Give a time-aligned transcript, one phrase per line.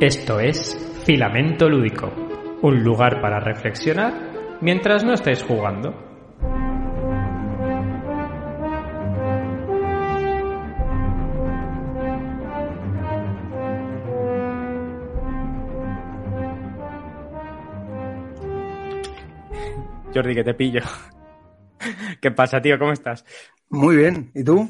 [0.00, 0.74] Esto es
[1.04, 2.10] Filamento Lúdico,
[2.62, 5.92] un lugar para reflexionar mientras no estáis jugando.
[20.14, 20.80] Jordi, que te pillo.
[22.22, 22.78] ¿Qué pasa, tío?
[22.78, 23.26] ¿Cómo estás?
[23.68, 24.30] Muy bien.
[24.34, 24.66] ¿Y tú?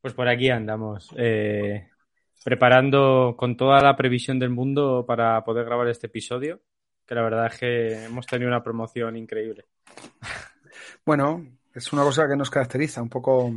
[0.00, 1.14] Pues por aquí andamos.
[1.18, 1.88] eh,
[2.44, 6.60] preparando con toda la previsión del mundo para poder grabar este episodio,
[7.06, 9.64] que la verdad es que hemos tenido una promoción increíble.
[11.04, 11.44] Bueno,
[11.74, 13.50] es una cosa que nos caracteriza, un poco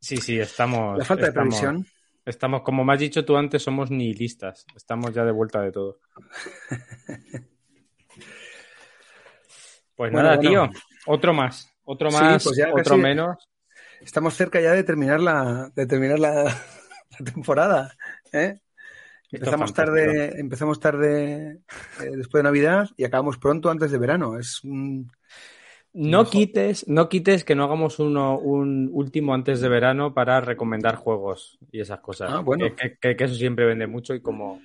[0.00, 0.98] Sí, sí, estamos.
[0.98, 1.86] la falta de estamos- previsión.
[2.24, 4.66] Estamos, como me has dicho tú antes, somos nihilistas.
[4.76, 5.98] Estamos ya de vuelta de todo.
[9.96, 10.50] Pues Bueno, nada, bueno.
[10.50, 10.80] tío.
[11.06, 11.72] Otro más.
[11.84, 13.48] Otro Sí, más, pues ya otro casi- menos.
[14.00, 16.56] Estamos cerca ya de terminar la, de terminar la,
[17.18, 17.96] la temporada.
[18.32, 18.58] ¿eh?
[19.30, 21.60] Empezamos tarde, empezamos tarde
[22.00, 24.38] eh, después de Navidad y acabamos pronto antes de verano.
[24.38, 25.10] Es un-
[25.92, 26.30] No Mejor.
[26.32, 31.58] quites, no quites que no hagamos uno, un último antes de verano para recomendar juegos
[31.72, 32.30] y esas cosas.
[32.32, 32.74] Ah, bueno.
[32.76, 34.60] Que, que- que eso siempre vende mucho y como.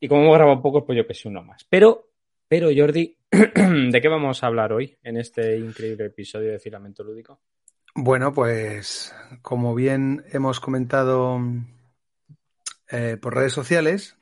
[0.00, 1.64] Y como hemos grabado pocos, pues yo que sé, uno más.
[1.68, 2.08] Pero,
[2.48, 7.40] pero Jordi, ¿de qué vamos a hablar hoy en este increíble episodio de Filamento Lúdico?
[7.96, 11.40] Bueno, pues como bien hemos comentado
[12.88, 14.16] eh, por redes sociales,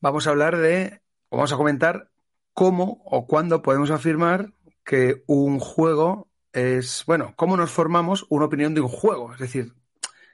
[0.00, 2.10] vamos a hablar de, vamos a comentar
[2.54, 4.52] cómo o cuándo podemos afirmar
[4.84, 9.74] que un juego es, bueno, cómo nos formamos una opinión de un juego, es decir,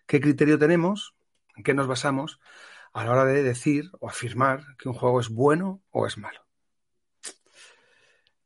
[0.06, 1.14] qué criterio tenemos,
[1.56, 2.40] en qué nos basamos
[2.94, 6.43] a la hora de decir o afirmar que un juego es bueno o es malo.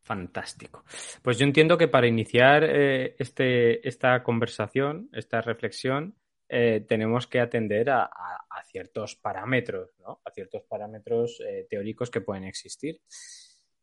[0.09, 0.85] Fantástico.
[1.21, 6.15] Pues yo entiendo que para iniciar eh, este, esta conversación, esta reflexión,
[6.49, 10.23] eh, tenemos que atender a, a- a ciertos parámetros, ¿no?
[10.25, 13.03] A ciertos parámetros eh, teóricos que pueden existir.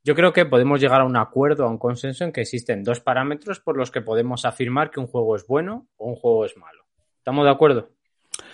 [0.04, 3.02] Yo creo que podemos llegar a un acuerdo, a un consenso en que existen dos
[3.02, 6.58] parámetros por los que podemos afirmar que un juego es bueno o un juego es
[6.58, 6.86] malo.
[7.20, 7.92] ¿Estamos de acuerdo?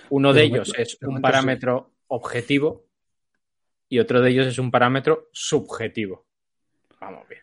[0.09, 1.21] Uno de De ellos momento- es de un sí.
[1.21, 2.85] parámetro objetivo
[3.87, 6.25] y otro de ellos es un parámetro subjetivo.
[6.99, 7.41] Vamos bien.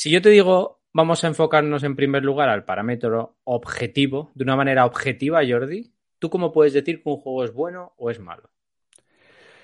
[0.00, 4.56] Si yo te digo, vamos a enfocarnos en primer lugar al parámetro objetivo, de una
[4.56, 8.50] manera objetiva, Jordi, ¿tú cómo puedes decir que un juego es bueno o es malo?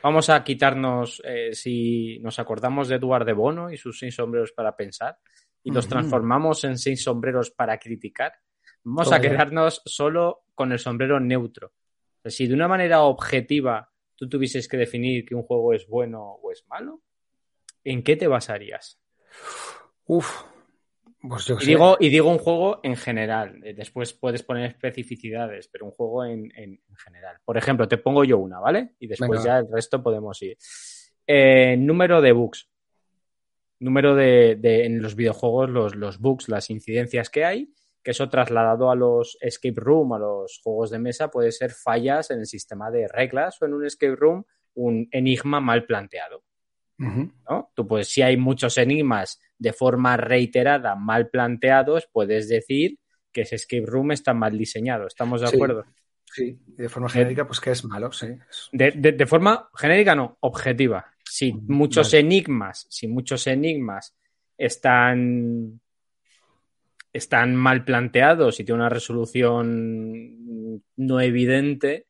[0.02, 4.52] Vamos a quitarnos, eh, si nos acordamos de Eduard de Bono y sus seis sombreros
[4.52, 5.16] para pensar,
[5.62, 8.34] y los transformamos en seis sombreros para criticar,
[8.84, 11.68] vamos a quedarnos solo con el sombrero neutro.
[11.68, 15.86] O sea, si de una manera objetiva tú tuvieses que definir que un juego es
[15.88, 17.00] bueno o es malo,
[17.84, 19.00] ¿en qué te basarías?
[20.06, 20.42] Uf,
[21.28, 21.66] pues yo Y sé.
[21.66, 23.60] digo, y digo un juego en general.
[23.64, 27.36] Eh, Después puedes poner especificidades, pero un juego en, en- en general.
[27.44, 28.94] Por ejemplo, te pongo yo una, ¿vale?
[29.00, 29.44] Y después Venga.
[29.44, 30.56] ya el resto podemos ir.
[31.26, 32.68] Eh, número de bugs.
[33.78, 38.28] Número de, de- en los videojuegos, los, los bugs, las incidencias que hay, que eso
[38.30, 42.46] trasladado a los escape room, a los juegos de mesa, puede ser fallas en el
[42.46, 44.44] sistema de reglas o en un escape room,
[44.74, 46.44] un enigma mal planteado.
[46.98, 47.70] ¿No?
[47.74, 52.98] Tú, pues, si hay muchos enigmas de forma reiterada, mal planteados, puedes decir
[53.32, 55.06] que ese escape room está mal diseñado.
[55.06, 55.54] ¿Estamos de Sí.
[55.54, 55.84] acuerdo?
[56.24, 58.26] Sí, de forma genérica, pues que es malo, sí.
[58.72, 61.06] De, de- de forma genérica, no, objetiva.
[61.24, 62.20] Si Mm, muchos vale.
[62.20, 64.14] enigmas, si muchos enigmas
[64.58, 65.80] están,
[67.12, 72.05] están mal planteados y tienen una resolución no evidente,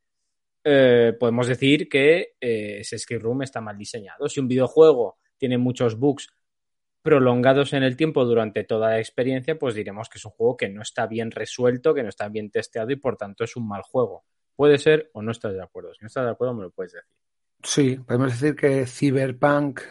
[0.69, 4.29] eh, podemos decir que eh, ese escape room está mal diseñado.
[4.29, 6.35] Si un videojuego tiene muchos bugs
[7.03, 10.69] prolongados en el tiempo durante toda la experiencia, pues diremos que es un juego que
[10.69, 13.83] no está bien resuelto, que no está bien testeado y por tanto es un mal
[13.83, 14.25] juego.
[14.57, 15.95] Puede ser o no estás de acuerdo.
[15.95, 17.09] Si no estás de acuerdo, me lo puedes decir.
[17.63, 19.83] Sí, podemos decir que Cyberpunk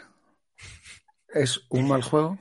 [1.30, 2.38] es un mal juego.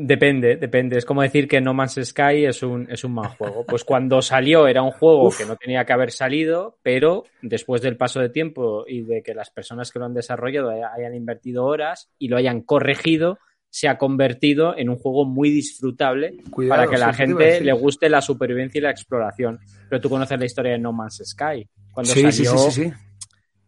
[0.00, 0.96] Depende, depende.
[0.96, 3.66] Es como decir que No Man's Sky es un, es un mal juego.
[3.66, 5.38] Pues cuando salió era un juego Uf.
[5.38, 9.34] que no tenía que haber salido, pero después del paso de tiempo y de que
[9.34, 13.38] las personas que lo han desarrollado haya- hayan invertido horas y lo hayan corregido,
[13.70, 18.08] se ha convertido en un juego muy disfrutable Cuidado, para que la gente le guste
[18.08, 19.58] la supervivencia y la exploración.
[19.90, 21.68] Pero tú conoces la historia de No Man's Sky.
[21.92, 22.92] Cuando Sí, salió, sí, sí, sí.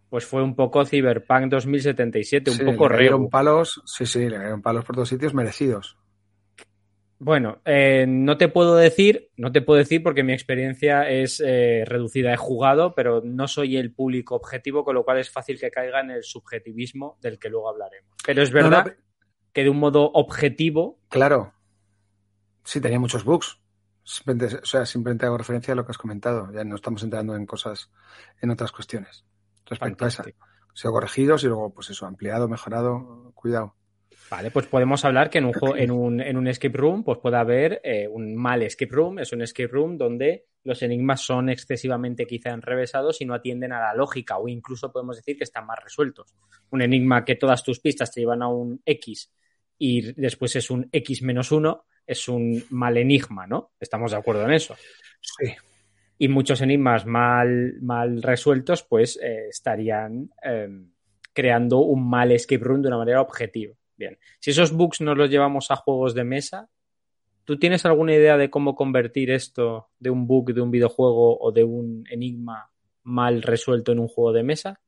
[0.09, 3.29] pues fue un poco Cyberpunk 2077, un Sí, poco regu.
[3.29, 5.97] palos, sí, sí, le cayeron palos por todos sitios merecidos.
[7.23, 11.85] Bueno, eh, no te puedo decir, no te puedo decir porque mi experiencia es eh,
[11.87, 12.33] reducida.
[12.33, 16.01] He jugado, pero no soy el público objetivo, con lo cual es fácil que caiga
[16.01, 18.17] en el subjetivismo del que luego hablaremos.
[18.25, 18.97] Pero es verdad No, no,
[19.53, 21.53] que de un modo objetivo, claro.
[22.65, 23.59] Sí, tenía muchos bugs.
[24.03, 26.51] Simplemente, o sea, simplemente hago referencia a lo que has comentado.
[26.53, 27.91] Ya no estamos entrando en cosas,
[28.41, 29.27] en otras cuestiones.
[29.67, 30.23] respecto a esa.
[30.23, 33.75] Ha sido corregidos y luego, pues eso, ampliado, mejorado, cuidado.
[34.31, 37.19] Vale, pues podemos hablar que en un, juego, en un, en un escape room pues
[37.19, 41.49] puede haber eh, un mal escape room, es un escape room donde los enigmas son
[41.49, 45.67] excesivamente quizá enrevesados y no atienden a la lógica o incluso podemos decir que están
[45.67, 46.33] más resueltos.
[46.71, 49.33] Un enigma que todas tus pistas te llevan a un X
[49.79, 53.73] y después es un X menos uno, es un mal enigma, ¿no?
[53.81, 54.77] Estamos de acuerdo en eso.
[55.21, 55.53] Sí.
[56.19, 60.69] Y muchos enigmas mal, mal resueltos pues eh, estarían eh,
[61.33, 63.75] creando un mal escape room de una manera objetiva.
[64.01, 66.71] Bien, si esos bugs nos los llevamos a juegos de mesa,
[67.45, 71.53] ¿tú tienes alguna idea de cómo convertir esto de un bug de un videojuego o
[71.53, 72.71] de un enigma
[73.03, 74.81] mal resuelto en un juego de mesa?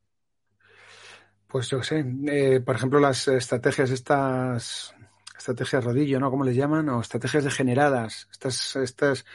[1.47, 4.95] Pues yo sé, eh, por ejemplo, las estrategias estas,
[5.37, 6.31] estrategias rodillo, ¿no?
[6.31, 6.89] ¿Cómo les llaman?
[6.89, 8.29] O estrategias degeneradas.
[8.33, 9.27] Estas, estos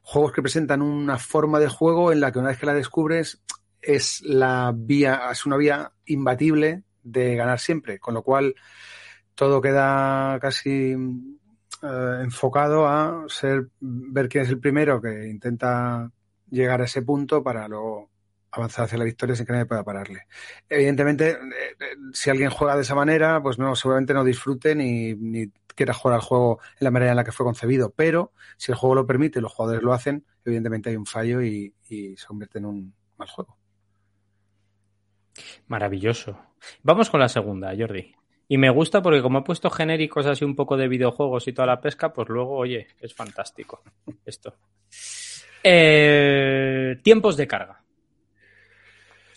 [0.00, 3.42] juegos que presentan una forma de juego en la que una vez que la descubres
[3.82, 7.98] es la vía, es una vía imbatible de ganar siempre.
[7.98, 8.54] Con lo cual,
[9.38, 10.96] todo queda casi
[11.82, 16.10] eh, enfocado a ser ver quién es el primero que intenta
[16.50, 18.10] llegar a ese punto para luego
[18.50, 20.26] avanzar hacia la victoria sin que nadie pueda pararle.
[20.68, 21.36] Evidentemente, eh,
[21.78, 26.16] eh, si alguien juega de esa manera, pues no, seguramente no disfrute ni, quiera jugar
[26.16, 27.92] al juego en la manera en la que fue concebido.
[27.94, 31.40] Pero si el juego lo permite y los jugadores lo hacen, evidentemente hay un fallo
[31.42, 33.56] y, y se convierte en un mal juego.
[35.68, 36.36] Maravilloso.
[36.82, 38.17] Vamos con la segunda, Jordi.
[38.48, 41.66] Y me gusta porque como he puesto genéricos así un poco de videojuegos y toda
[41.66, 43.82] la pesca, pues luego, oye, es fantástico
[44.24, 44.54] esto.
[45.62, 47.82] Eh, tiempos de carga.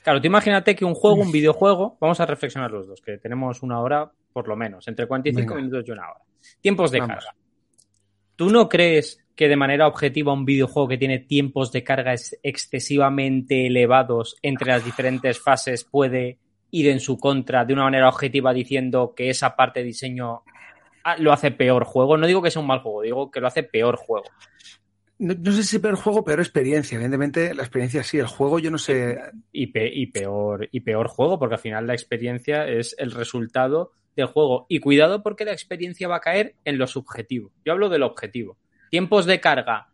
[0.02, 3.62] Claro, tú imagínate que un juego, un videojuego, vamos a reflexionar los dos, que tenemos
[3.62, 5.56] una hora por lo menos, entre 45 Venga.
[5.56, 6.22] minutos y una hora.
[6.62, 7.16] Tiempos de vamos.
[7.16, 7.36] carga.
[8.36, 13.68] ¿Tú no crees que de manera objetiva un videojuego que tiene tiempos de carga excesivamente
[13.68, 16.40] elevados entre las diferentes fases puede
[16.71, 20.41] ir en su contra de una manera objetiva diciendo que esa parte de diseño
[21.03, 22.18] ah, lo hace peor juego.
[22.18, 24.25] No digo que sea un mal juego, digo que lo hace peor juego.
[25.19, 26.95] No, no, sé si peor juego, peor experiencia.
[26.95, 29.19] Evidentemente, la experiencia sí, el juego yo no sé.
[29.51, 33.91] Y, pe y, peor, y peor juego, porque al final la experiencia es el resultado
[34.15, 34.65] del juego.
[34.68, 37.51] Y cuidado porque la experiencia va a caer en lo subjetivo.
[37.63, 38.57] Yo hablo del objetivo.
[38.89, 39.89] Tiempos de carga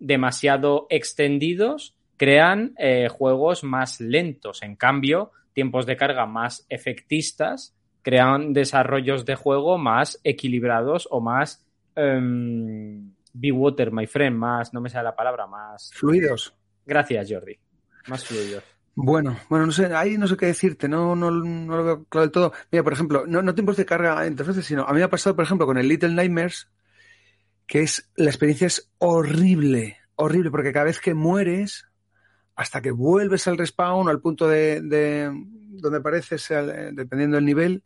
[0.00, 4.62] demasiado extendidos crean eh, juegos más lentos.
[4.62, 11.64] En cambio, tiempos de carga más efectistas crean desarrollos de juego más equilibrados o más
[11.96, 16.54] um, be water, my friend, más, no me sale la palabra, más fluidos.
[16.84, 17.58] Gracias, Jordi.
[18.08, 18.62] Más fluidos.
[18.94, 22.26] Bueno, bueno, no sé, ahí no sé qué decirte, no, no, no lo veo claro
[22.26, 22.52] del todo.
[22.70, 25.10] Mira, por ejemplo, no, no tiempos de carga entre veces, sino a mí me ha
[25.10, 26.70] pasado, por ejemplo, con el Little Nightmares,
[27.66, 31.86] que es, la experiencia es horrible, horrible, porque cada vez que mueres,
[32.54, 36.48] hasta que vuelves al respawn, al punto de, de donde apareces,
[36.92, 37.82] dependiendo del nivel,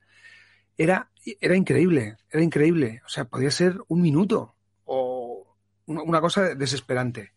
[0.77, 1.11] era,
[1.41, 3.03] era increíble, era increíble.
[3.05, 4.55] O sea, podía ser un minuto
[4.85, 7.33] o una cosa desesperante.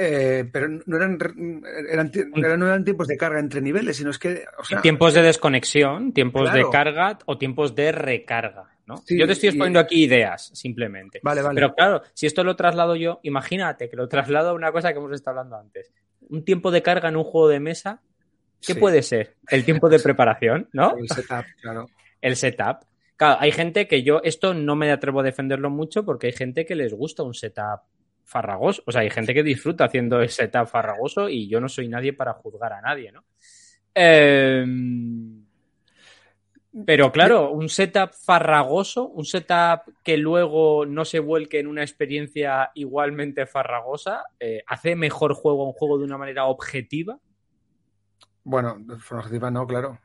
[0.00, 1.18] Eh, pero no eran,
[1.90, 4.44] eran, eran, no eran tiempos de carga entre niveles, sino es que.
[4.58, 6.58] O sea, tiempos de desconexión, tiempos claro.
[6.58, 8.76] de carga o tiempos de recarga.
[8.86, 8.98] ¿no?
[8.98, 9.82] Sí, yo te estoy exponiendo y...
[9.82, 11.20] aquí ideas, simplemente.
[11.22, 11.56] Vale, vale.
[11.56, 14.98] Pero claro, si esto lo traslado yo, imagínate que lo traslado a una cosa que
[14.98, 15.92] hemos estado hablando antes.
[16.28, 18.02] Un tiempo de carga en un juego de mesa,
[18.60, 18.80] ¿qué sí.
[18.80, 19.36] puede ser?
[19.48, 20.96] El tiempo de preparación, ¿no?
[20.96, 21.86] El setup, claro.
[22.20, 22.84] El setup.
[23.16, 26.64] Claro, hay gente que yo, esto no me atrevo a defenderlo mucho porque hay gente
[26.64, 27.82] que les gusta un setup
[28.24, 28.82] farragoso.
[28.86, 32.12] O sea, hay gente que disfruta haciendo ese setup farragoso y yo no soy nadie
[32.12, 33.24] para juzgar a nadie, ¿no?
[33.94, 34.64] Eh,
[36.86, 42.70] pero claro, un setup farragoso, un setup que luego no se vuelque en una experiencia
[42.74, 47.18] igualmente farragosa, eh, ¿hace mejor juego un juego de una manera objetiva?
[48.44, 49.98] Bueno, de forma objetiva no, claro.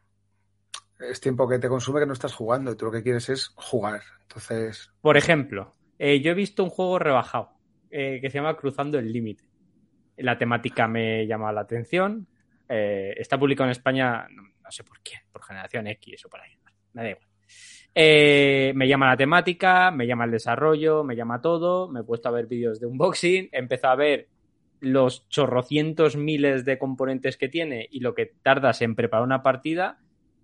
[0.99, 3.53] Es tiempo que te consume que no estás jugando y tú lo que quieres es
[3.55, 4.01] jugar.
[4.21, 4.91] Entonces.
[5.01, 7.51] Por ejemplo, eh, yo he visto un juego rebajado
[7.91, 9.43] eh, que se llama Cruzando el Límite.
[10.17, 12.27] La temática me llama la atención.
[12.67, 14.27] Eh, está publicado en España,
[14.63, 16.51] no, sé por qué, por generación X o por ahí.
[16.93, 17.27] Me da igual.
[17.95, 21.89] Eh, me llama la temática, me llama el desarrollo, me llama todo.
[21.89, 24.29] Me he puesto a ver vídeos de unboxing, he empezado a ver
[24.79, 29.99] los chorrocientos miles de componentes que tiene y lo que tardas en preparar una partida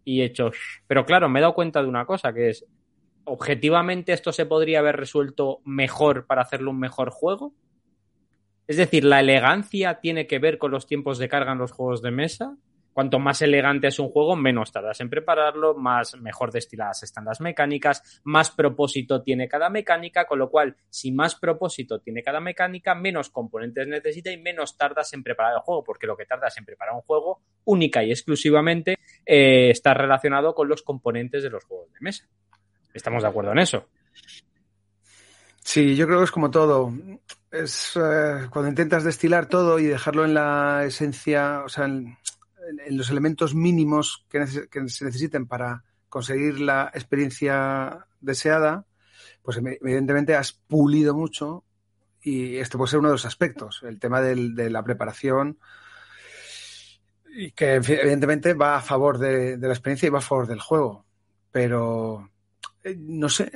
[0.06, 0.52] y he hecho...
[0.88, 2.66] Pero claro, me he dado cuenta de una cosa, que es
[3.30, 7.54] objetivamente esto se podría haber resuelto mejor para hacerlo un mejor juego?
[8.68, 12.02] Es decir, ¿la elegancia tiene que ver con los tiempos de carga en los juegos
[12.02, 12.56] de mesa?
[12.94, 17.40] Cuanto más elegante es un juego, menos tardas en prepararlo, más mejor destiladas están las
[17.40, 22.96] mecánicas, más propósito tiene cada mecánica, con lo cual, si más propósito tiene cada mecánica,
[22.96, 26.66] menos componentes necesita y menos tardas en preparar el juego, porque lo que tardas en
[26.66, 31.94] preparar un juego única y exclusivamente eh, está relacionado con los componentes de los juegos
[31.94, 32.28] de mesa.
[32.94, 33.88] ¿Estamos de acuerdo en eso?
[35.64, 36.92] Sí, yo creo que es como todo.
[37.52, 42.18] Es eh, cuando intentas destilar todo y dejarlo en la esencia, o sea, en,
[42.86, 48.86] en los elementos mínimos que, que, se necesiten para conseguir la experiencia deseada,
[49.42, 51.64] pues evidentemente has pulido mucho
[52.22, 55.58] y este puede ser uno de los aspectos, el tema del, de la preparación
[57.32, 60.60] y que evidentemente va a favor de, de, la experiencia y va a favor del
[60.60, 61.06] juego,
[61.52, 62.30] pero
[62.84, 63.52] eh, no sé.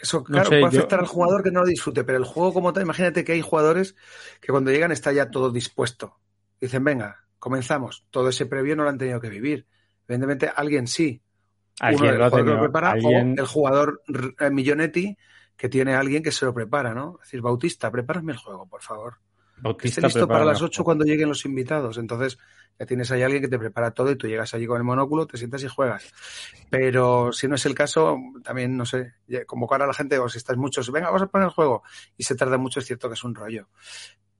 [0.00, 1.04] Eso, claro, no sé, puede afectar yo...
[1.04, 3.96] al jugador que no lo disfrute, pero el juego como tal, imagínate que hay jugadores
[4.40, 6.18] que cuando llegan está ya todo dispuesto.
[6.60, 8.06] Dicen, venga, comenzamos.
[8.10, 9.66] Todo ese previo no lo han tenido que vivir.
[10.08, 11.20] Evidentemente, alguien sí.
[11.78, 13.38] ¿Alguien Uno, lo, lo prepara, ¿Alguien?
[13.38, 14.02] o el jugador
[14.40, 15.14] eh, Millonetti
[15.54, 17.18] que tiene a alguien que se lo prepara, ¿no?
[17.20, 19.18] Es decir, Bautista, prepárame el juego, por favor.
[19.58, 21.98] Bautista, esté listo para las 8 cuando lleguen los invitados.
[21.98, 22.38] Entonces,
[22.78, 25.26] ya tienes ahí alguien que te prepara todo y tú llegas allí con el monóculo,
[25.26, 26.10] te sientas y juegas.
[26.70, 30.38] Pero si no es el caso, también, no sé, convocar a la gente, o si
[30.38, 31.82] estáis muchos, venga, vamos a poner el juego.
[32.16, 33.68] Y se tarda mucho, es cierto que es un rollo.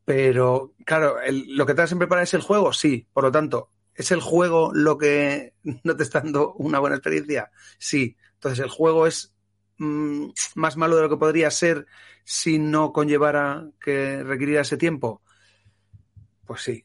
[0.04, 3.06] Pero, claro, el, lo que te das en preparar es el juego, sí.
[3.12, 7.50] Por lo tanto, ¿es el juego lo que no te está dando una buena experiencia?
[7.78, 8.16] Sí.
[8.34, 9.32] Entonces, el juego es
[9.78, 11.86] mmm, más malo de lo que podría ser
[12.24, 15.22] si no conllevara que requiriera ese tiempo.
[16.46, 16.84] Pues sí.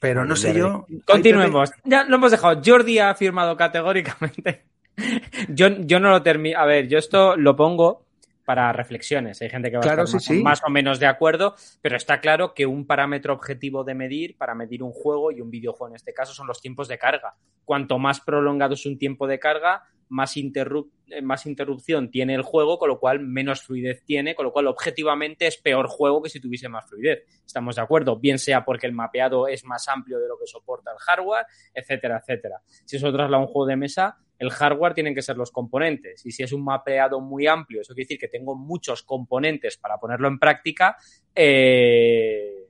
[0.00, 0.86] Pero no sé yo.
[1.04, 1.70] Continuemos.
[1.84, 2.60] Ya lo hemos dejado.
[2.64, 4.66] Jordi ha afirmado categóricamente.
[5.48, 6.58] yo, yo no lo termino.
[6.58, 8.05] A ver, yo esto lo pongo
[8.46, 9.42] para reflexiones.
[9.42, 10.42] Hay gente que va claro, a estar sí, más, sí.
[10.42, 14.54] más, o menos de acuerdo, pero está claro que un parámetro objetivo de medir para
[14.54, 17.34] medir un juego y un videojuego en este caso son los tiempos de carga.
[17.64, 22.78] Cuanto más prolongado es un tiempo de carga, más, interrup más interrupción tiene el juego,
[22.78, 26.38] con lo cual menos fluidez tiene, con lo cual objetivamente es peor juego que si
[26.38, 27.24] tuviese más fluidez.
[27.44, 30.92] Estamos de acuerdo, bien sea porque el mapeado es más amplio de lo que soporta
[30.92, 32.60] el hardware, etcétera, etcétera.
[32.84, 36.24] Si eso traslada a un juego de mesa, el hardware tienen que ser los componentes.
[36.26, 39.98] Y si es un mapeado muy amplio, eso quiere decir que tengo muchos componentes para
[39.98, 40.96] ponerlo en práctica,
[41.34, 42.66] eh,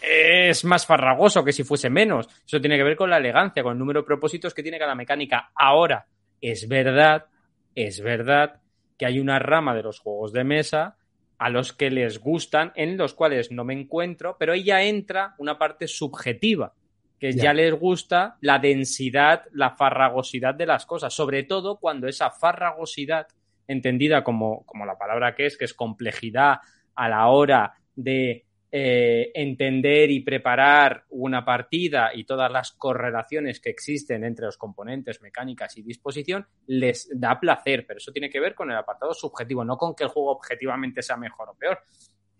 [0.00, 2.28] es más farragoso que si fuese menos.
[2.46, 4.94] Eso tiene que ver con la elegancia, con el número de propósitos que tiene cada
[4.94, 5.50] mecánica.
[5.54, 6.06] Ahora,
[6.40, 7.26] es verdad,
[7.74, 8.60] es verdad
[8.96, 10.96] que hay una rama de los juegos de mesa
[11.38, 15.34] a los que les gustan, en los cuales no me encuentro, pero ahí ya entra
[15.38, 16.74] una parte subjetiva
[17.18, 17.44] que ya.
[17.44, 17.54] ya.
[17.54, 23.26] les gusta la densidad, la farragosidad de las cosas, sobre todo cuando esa farragosidad,
[23.66, 26.58] entendida como, como la palabra que es, que es complejidad
[26.94, 33.70] a la hora de eh, entender y preparar una partida y todas las correlaciones que
[33.70, 38.54] existen entre los componentes, mecánicas y disposición, les da placer, pero eso tiene que ver
[38.54, 41.80] con el apartado subjetivo, no con que el juego objetivamente sea mejor o peor.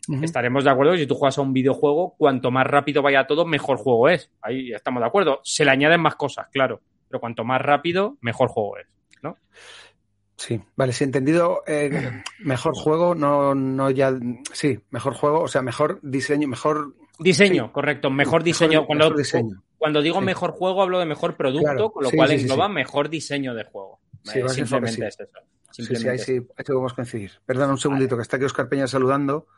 [0.08, 0.24] Uh -huh.
[0.24, 3.44] Estaremos de acuerdo que si tú juegas a un videojuego, cuanto más rápido vaya todo,
[3.44, 4.30] mejor juego es.
[4.40, 5.40] Ahí estamos de acuerdo.
[5.44, 8.86] Se le añaden más cosas, claro, pero cuanto más rápido, mejor juego es,
[9.22, 9.36] ¿no?
[10.36, 11.62] Sí, vale, sí, entendido.
[11.66, 14.14] Eh, mejor juego, no, no ya.
[14.52, 16.94] Sí, mejor juego, o sea, mejor diseño, mejor.
[17.18, 17.72] Diseño, sí.
[17.72, 18.70] correcto, mejor diseño.
[18.70, 19.62] Mejor, cuando, mejor diseño.
[19.76, 20.24] cuando digo sí.
[20.24, 21.90] mejor juego, hablo de mejor producto, claro.
[21.90, 24.00] con lo sí, cual engloba mejor diseño de juego.
[24.22, 25.38] Simplemente es eso.
[25.72, 27.32] Simplemente sí, sí, ahí sí, ahí podemos coincidir.
[27.44, 28.20] Perdona un segundito, vale.
[28.20, 29.48] que está aquí Oscar Peña saludando.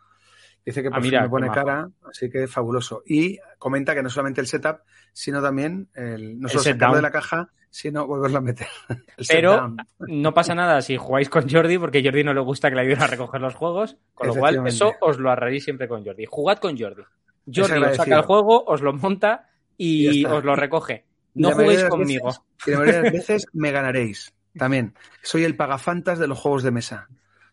[0.64, 3.02] Dice que por ah, mira, me pone cara, así que fabuloso.
[3.06, 4.80] Y comenta que no solamente el setup,
[5.12, 8.68] sino también el, no solo el sacarlo de la caja, sino volverlo a meter.
[9.28, 12.76] Pero no pasa nada si jugáis con Jordi, porque a Jordi no le gusta que
[12.76, 16.04] le ayuden a recoger los juegos, con lo cual eso os lo ahorraréis siempre con
[16.04, 16.26] Jordi.
[16.28, 17.02] Jugad con Jordi.
[17.46, 21.06] Jordi os saca el juego, os lo monta y os lo recoge.
[21.34, 22.26] No juguéis conmigo.
[22.26, 24.34] Veces, y la mayoría de las veces me ganaréis.
[24.58, 24.94] También.
[25.22, 27.08] Soy el pagafantas de los juegos de mesa.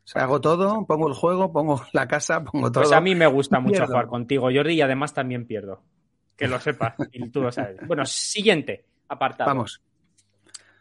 [0.07, 2.83] O sea, hago todo, pongo el juego, pongo la casa, pongo todo.
[2.83, 3.87] Pues a mí me gusta mucho pierdo.
[3.87, 5.83] jugar contigo, Jordi, y además también pierdo.
[6.37, 7.85] Que lo sepas, y tú lo sabes.
[7.85, 9.49] Bueno, siguiente apartado.
[9.49, 9.81] Vamos.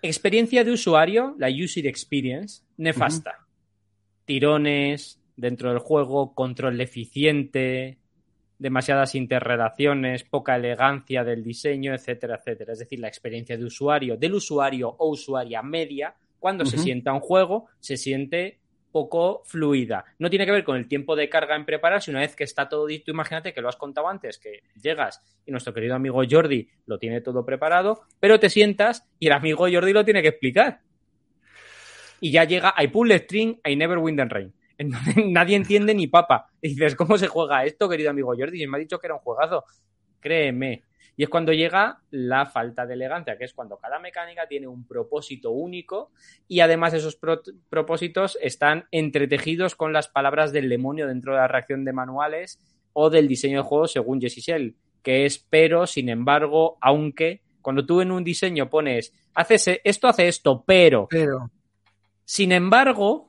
[0.01, 3.33] Experiencia de usuario, la user experience, nefasta.
[3.37, 4.25] Uh -huh.
[4.27, 7.99] Tirones dentro del juego, control deficiente,
[8.61, 12.75] demasiadas interrelaciones, poca elegancia del diseño, etcétera, etcétera.
[12.75, 16.71] Es decir, la experiencia de usuario, del usuario o usuaria media, cuando uh -huh.
[16.71, 18.61] se sienta un juego, se siente
[18.97, 20.07] poco fluida.
[20.19, 22.67] No tiene que ver con el tiempo de carga en prepararse, una vez que está
[22.67, 26.67] todo dito, imagínate que lo has contado antes, que llegas y nuestro querido amigo Jordi
[26.87, 30.81] lo tiene todo preparado, pero te sientas y el amigo Jordi lo tiene que explicar.
[32.23, 34.55] Y ya llega, I pull string, I never win the rain.
[35.27, 36.49] Nadie entiende ni papa.
[36.63, 38.63] Dices, ¿cómo se juega esto, querido amigo Jordi?
[38.63, 39.63] Y me ha dicho que era un juegazo.
[40.21, 40.85] Créeme.
[41.17, 44.87] Y es cuando llega la falta de elegancia, que es cuando cada mecánica tiene un
[44.87, 46.11] propósito único
[46.47, 47.19] y además esos
[47.71, 52.61] propósitos están entretejidos con las palabras del demonio dentro de la reacción de manuales
[52.93, 57.87] o del diseño de juego según Jesse Shell, que es pero, sin embargo, aunque, cuando
[57.87, 61.07] tú en un diseño pones, haces esto, hace esto, pero.
[61.09, 61.51] Pero.
[62.25, 63.26] Sin embargo,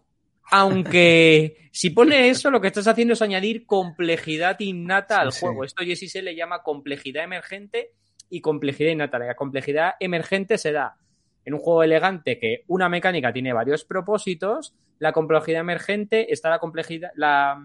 [0.49, 5.63] aunque si pone eso, lo que estás haciendo es añadir complejidad innata al juego.
[5.63, 7.91] Esto Jesse se le llama complejidad emergente
[8.29, 9.19] y complejidad innata.
[9.19, 10.97] La complejidad emergente se da
[11.45, 14.73] en un juego elegante que una mecánica tiene varios propósitos.
[14.99, 17.61] La complejidad emergente está la complejidad, la,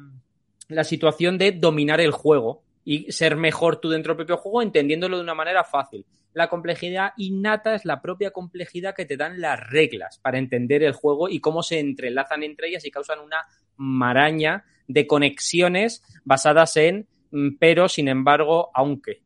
[0.68, 5.16] la situación de dominar el juego y ser mejor tú dentro del propio juego entendiéndolo
[5.16, 6.04] de una manera fácil.
[6.34, 10.92] La complejidad innata es la propia complejidad que te dan las reglas para entender el
[10.92, 13.46] juego y cómo se entrelazan entre ellas y causan una
[13.76, 19.22] maraña de conexiones basadas en mm, pero, sin embargo, aunque.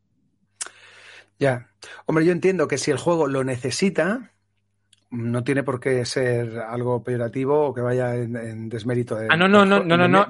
[1.38, 1.70] Ya.
[2.06, 4.32] Hombre, yo entiendo que si el juego lo necesita,
[5.10, 9.48] no tiene por qué ser algo peyorativo o que vaya en, desmérito de, ah, no,
[9.48, 10.26] no, no, no, no,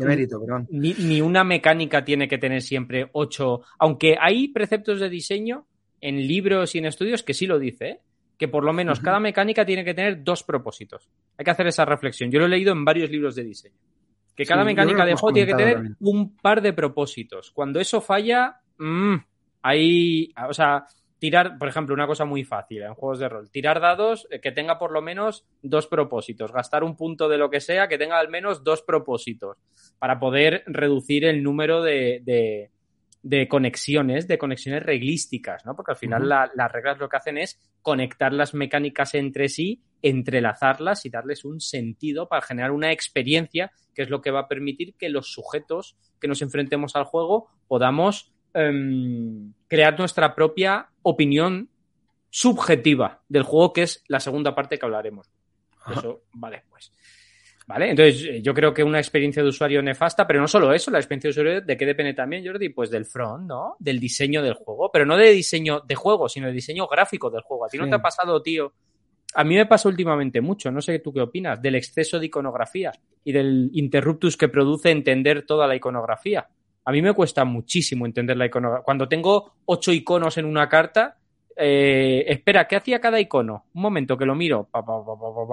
[0.70, 5.66] Ni, ni, una mecánica tiene que tener siempre ocho, aunque hay preceptos de diseño
[6.00, 8.00] en libros y en estudios que sí lo dice, ¿eh?
[8.38, 11.08] que por lo menos cada mecánica tiene que tener dos propósitos.
[11.38, 12.30] Hay que hacer esa reflexión.
[12.30, 13.78] Yo lo he leído en varios libros de diseño.
[14.34, 17.50] Que cada mecánica de juego tiene que tener un par de propósitos.
[17.52, 19.16] Cuando eso falla, mmm,
[19.62, 20.84] ahí, o sea,
[21.18, 24.52] tirar, por ejemplo, una cosa muy fácil en juegos de rol, tirar dados eh, que
[24.52, 28.18] tenga por lo menos dos propósitos, gastar un punto de lo que sea que tenga
[28.18, 29.58] al menos dos propósitos
[29.98, 32.70] para poder reducir el número de,
[33.26, 35.74] de conexiones, de conexiones reglísticas, ¿no?
[35.74, 41.04] Porque al final las reglas lo que hacen es conectar las mecánicas entre sí, entrelazarlas
[41.06, 44.94] y darles un sentido para generar una experiencia que es lo que va a permitir
[44.94, 51.68] que los sujetos que nos enfrentemos al juego podamos em, crear nuestra propia opinión
[52.30, 55.30] subjetiva del juego, que es la segunda parte que hablaremos.
[55.90, 56.92] Eso, vale, pues.
[57.66, 57.90] ¿Vale?
[57.90, 60.98] Entonces, eh, yo creo que una experiencia de usuario nefasta, pero no solo eso, la
[60.98, 62.68] experiencia de usuario, ¿de qué depende también, Jordi?
[62.68, 63.76] Pues del front, ¿no?
[63.80, 67.42] Del diseño del juego, pero no de diseño de juego, sino de diseño gráfico del
[67.42, 67.64] juego.
[67.64, 68.72] ¿A ti no te ha pasado, tío?
[69.34, 72.92] A mí me pasa últimamente mucho, no sé tú qué opinas, del exceso de iconografía
[73.24, 76.48] y del interruptus que produce entender toda la iconografía.
[76.86, 78.84] A mí me cuesta muchísimo entender la iconografía.
[78.84, 81.18] Cuando tengo ocho iconos en una carta,
[81.56, 83.66] eh, espera, ¿qué hacía cada icono?
[83.74, 84.70] Un momento que lo miro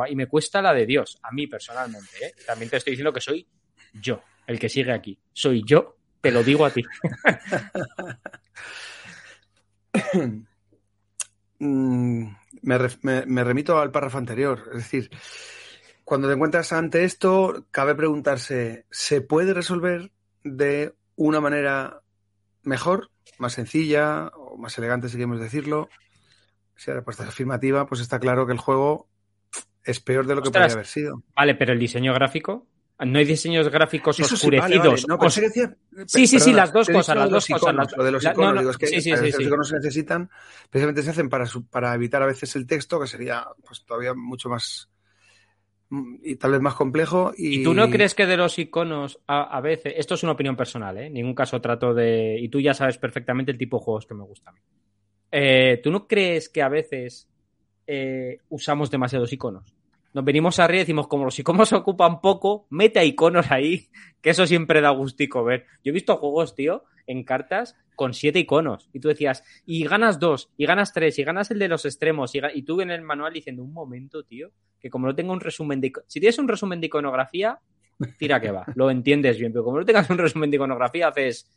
[0.10, 2.08] y me cuesta la de Dios, a mí personalmente.
[2.24, 2.34] ¿eh?
[2.46, 3.48] También te estoy diciendo que soy
[3.94, 5.18] yo, el que sigue aquí.
[5.34, 6.84] Soy yo, te lo digo a ti.
[11.60, 12.26] Mm,
[12.64, 12.78] me,
[13.26, 14.64] me, remito al párrafo anterior.
[14.72, 15.10] Es decir,
[16.04, 20.12] cuando te encuentras ante esto, cabe preguntarse, ¿se puede resolver
[20.44, 22.02] de una manera
[22.64, 23.10] mejor?
[23.38, 25.90] más sencilla o más elegante, si queremos decirlo.
[26.76, 29.08] Si la respuesta es afirmativa, pues está claro que el juego
[29.84, 31.24] es peor de lo que podría haber sido.
[31.36, 32.68] Vale, pero el diseño gráfico.
[33.00, 35.06] No hay diseños gráficos oscurecidos.
[36.06, 37.76] Sí, sí, sí, las dos cosas, las dos cosas.
[37.98, 40.30] Lo de los iconos, que los iconos se necesitan,
[40.70, 44.48] precisamente se hacen para, para evitar a veces el texto, que sería pues todavía mucho
[44.48, 44.90] más
[46.24, 47.34] y tal vez más complejo.
[47.38, 47.64] Y...
[47.64, 51.08] tú no crees que de los iconos a, veces, esto es una opinión personal, ¿eh?
[51.08, 54.14] en ningún caso trato de, y tú ya sabes perfectamente el tipo de juegos que
[54.14, 54.56] me gustan.
[55.32, 57.28] Eh, ¿Tú no crees que a veces
[57.88, 59.74] eh, usamos demasiados iconos?
[60.14, 63.88] Nos venimos arriba y decimos, como los iconos ocupan poco, mete iconos ahí,
[64.22, 65.66] que eso siempre da gustico ver.
[65.84, 68.90] Yo he visto juegos, tío, en cartas con siete iconos.
[68.94, 72.34] Y tú decías, y ganas dos, y ganas tres, y ganas el de los extremos.
[72.36, 75.80] Y, tú en el manual diciendo, un momento, tío, que como no tengo un resumen
[75.80, 75.92] de...
[76.08, 77.60] Si tienes un resumen de iconografía,
[78.18, 79.52] tira que va, lo entiendes bien.
[79.52, 81.50] Pero como no tengas un resumen de iconografía, haces...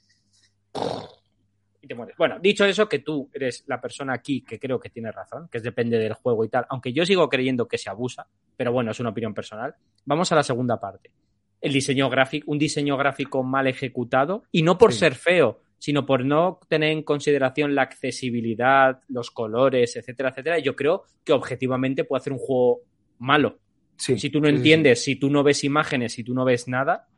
[1.81, 2.17] Y te mueres.
[2.17, 5.61] Bueno, dicho eso, que tú eres la persona aquí que creo que tiene razón, que
[5.61, 9.01] depende del juego y tal, aunque yo sigo creyendo que se abusa, pero bueno, es
[9.01, 9.75] una opinión personal.
[10.05, 11.13] Vamos a la segunda parte.
[11.61, 16.25] El diseño gráfico, un diseño gráfico mal ejecutado, y no por ser feo, sino por
[16.25, 22.21] no tener en consideración la accesibilidad, los colores, etcétera, etcétera, yo creo que objetivamente puede
[22.21, 22.81] hacer un juego
[23.19, 23.59] malo.
[23.97, 27.09] si tú no entiendes, si tú no ves imágenes, si tú no ves nada.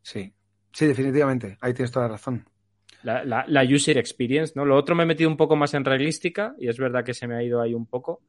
[0.00, 0.32] Sí,
[0.72, 2.46] sí, definitivamente, ahí tienes toda la razón.
[3.02, 4.64] La, user experience, ¿no?
[4.64, 7.26] Lo otro me he metido un poco más en realística y es verdad que se
[7.26, 8.22] me ha ido ahí un poco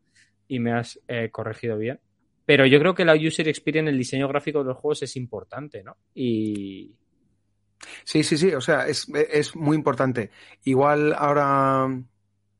[0.48, 2.00] y me has eh, corregido bien.
[2.46, 5.16] Pero yo creo que la user experience en el diseño gráfico de los juegos es
[5.16, 5.98] importante, ¿no?
[6.14, 6.94] Y,
[8.04, 10.32] Sí, sí, sí, o sea, es, es muy importante.
[10.64, 11.88] Igual ahora,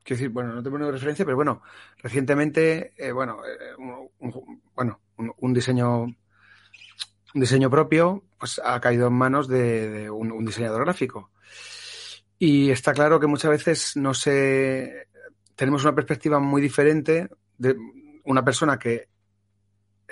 [0.04, 1.62] quiero decir, bueno, no te pongo referencia, pero bueno,
[1.98, 3.76] recientemente, eh, bueno, eh,
[4.20, 5.00] un, bueno,
[5.38, 11.32] un, diseño un diseño propio pues ha caído en manos de, un, diseñador gráfico.
[12.38, 15.08] Y está claro que muchas veces no sé,
[15.56, 17.76] tenemos una perspectiva muy diferente de
[18.26, 19.08] una persona que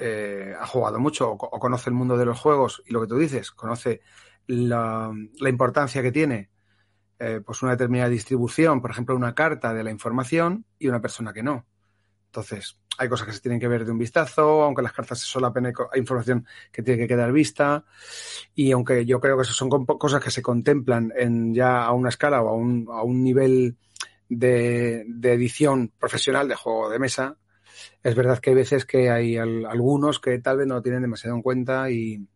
[0.03, 3.17] eh, ha jugado mucho o, conoce el mundo de los juegos y lo que tú
[3.17, 4.01] dices, conoce
[4.47, 5.11] la,
[5.47, 6.49] importancia que tiene
[7.19, 11.33] eh, pues una determinada distribución, por ejemplo, una carta de la información y una persona
[11.33, 11.67] que no.
[12.25, 15.27] Entonces, hay cosas que se tienen que ver de un vistazo, aunque las cartas se
[15.27, 17.85] solapen, hay información que tiene que quedar vista.
[18.55, 22.09] Y aunque yo creo que eso son cosas que se contemplan en ya a una
[22.09, 23.77] escala o a un, a un nivel
[24.29, 27.37] de, de, edición profesional de juego de mesa,
[28.03, 31.35] es verdad que hay veces que hay algunos que tal vez no lo tienen demasiado
[31.35, 32.27] en cuenta y,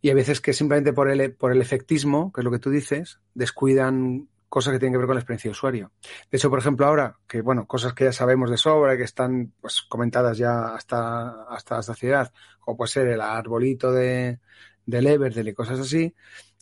[0.00, 2.70] y hay veces que simplemente por el, por el efectismo, que es lo que tú
[2.70, 5.92] dices, descuidan cosas que tienen que ver con la experiencia de usuario.
[6.30, 9.54] De hecho, por ejemplo, ahora, que bueno, cosas que ya sabemos de sobra que están
[9.60, 14.40] pues comentadas ya hasta, hasta la saciedad, como puede ser el arbolito de,
[14.84, 16.14] del Everdell y cosas así,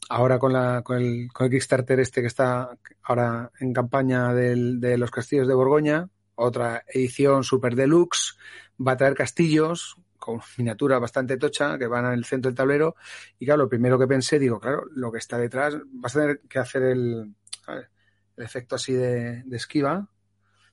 [0.09, 2.71] ahora con, la, con, el, con el Kickstarter este que está
[3.03, 6.09] ahora en campaña del, de los castillos de Borgoña,
[6.41, 8.37] otra edición super deluxe,
[8.85, 12.95] va a traer castillos con miniatura bastante tocha que van en el centro del tablero
[13.39, 16.41] y claro, lo primero que pensé, digo, claro, lo que está detrás, vas a tener
[16.49, 17.35] que hacer el,
[17.69, 20.09] el efecto así de, esquiva.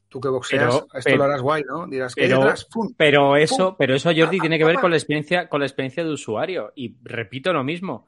[0.10, 1.86] Tú que boxeas, esto lo harás guay, ¿no?
[1.86, 2.54] Dirás que pero,
[2.96, 6.12] pero eso, pero eso, Jordi, tiene que ver con la experiencia, con la experiencia de
[6.12, 6.72] usuario.
[6.76, 8.08] Y repito lo mismo.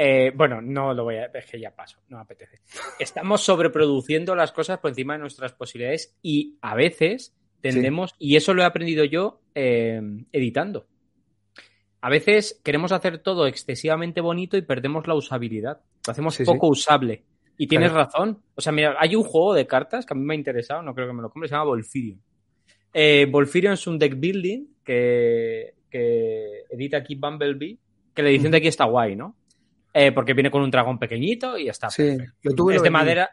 [0.00, 1.24] Eh, bueno, no lo voy a.
[1.24, 2.60] Es que ya paso, no me apetece.
[3.00, 8.54] Estamos sobreproduciendo las cosas por encima de nuestras posibilidades y a veces tendemos, y eso
[8.54, 10.86] lo he aprendido yo eh, editando.
[12.00, 15.80] A veces queremos hacer todo excesivamente bonito y perdemos la usabilidad.
[16.06, 17.24] Lo hacemos poco usable.
[17.56, 18.40] Y tienes razón.
[18.54, 20.94] O sea, mira, hay un juego de cartas que a mí me ha interesado, no
[20.94, 22.22] creo que me lo compre, se llama Volfirion.
[22.94, 27.78] Eh, Volfirion es un deck building que, edita aquí Bumblebee,
[28.14, 29.34] que la edición de aquí está guay, ¿no?
[30.00, 31.90] Eh, porque viene con un dragón pequeñito y está.
[31.90, 33.30] Sí, yo tuve es de madera.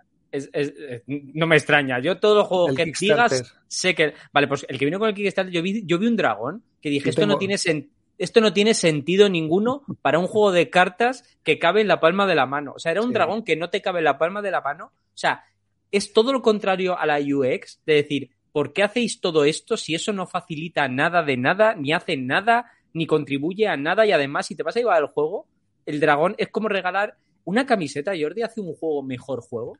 [1.08, 1.99] no me extraña.
[1.99, 4.13] Yo todo el juego que digas sé que.
[4.34, 6.89] Vale, pues el que vino con el Kickstarter, yo vi, yo vi un dragón que
[6.89, 11.23] dije, esto no tiene sentido esto no tiene sentido ninguno para un juego de cartas
[11.43, 12.73] que cabe en la palma de la mano.
[12.75, 14.86] O sea, era un dragón que no te cabe en la palma de la mano.
[14.86, 15.43] O sea,
[15.91, 19.95] es todo lo contrario a la UX, de decir, ¿por qué hacéis todo esto si
[19.95, 24.06] eso no facilita nada de nada, ni hace nada, ni contribuye a nada?
[24.06, 25.47] Y además, si te vas a llevar al juego,
[25.85, 29.77] el dragón es como regalar una camiseta, Jordi, hace un juego mejor juego.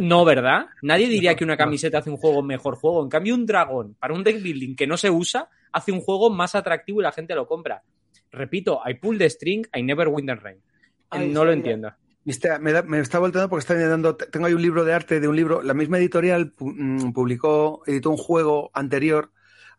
[0.00, 0.66] no, ¿verdad?
[0.82, 3.02] Nadie diría que una camiseta hace un juego mejor juego.
[3.02, 6.30] En cambio, un dragón para un deck building que no se usa hace un juego
[6.30, 7.82] más atractivo y la gente lo compra.
[8.32, 10.60] Repito, I pull the string, I never win the rain.
[11.32, 11.92] no lo entiendo.
[12.24, 14.16] Me, está volteando porque está dando.
[14.16, 15.62] Tengo ahí un libro de arte de un libro.
[15.62, 19.30] La misma editorial mm, publicó, editó un juego anterior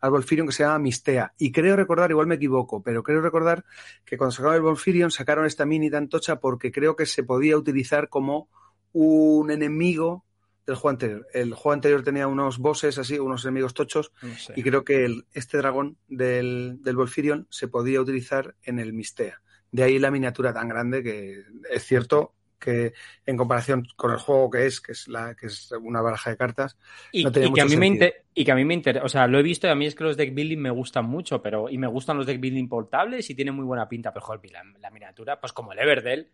[0.06, 1.34] al Volfirion que se llama Mistea.
[1.38, 3.66] Y creo recordar, igual me equivoco, pero creo recordar
[4.06, 7.58] que cuando sacaron el Volfirion sacaron esta mini tan tocha porque creo que se podía
[7.58, 8.48] utilizar como
[8.94, 10.24] un enemigo
[10.68, 11.28] del juego anterior.
[11.34, 14.12] El juego anterior tenía unos bosses así, unos enemigos tochos,
[14.56, 19.42] y creo que el, este dragón del, del Volfirion se podía utilizar en el Mistea.
[19.72, 22.94] De ahí la miniatura tan grande que es cierto que
[23.26, 26.38] en comparación con el juego que es, que es la que es una baraja de
[26.38, 26.78] cartas,
[27.12, 29.40] y, no que a mí me y que a mí me interesa, o sea, lo
[29.40, 31.78] he visto y a mí es que los deck building me gustan mucho, pero y
[31.78, 35.40] me gustan los deck building portables y tienen muy buena pinta, pero joder, la, miniatura,
[35.40, 36.30] pues como el Everdell,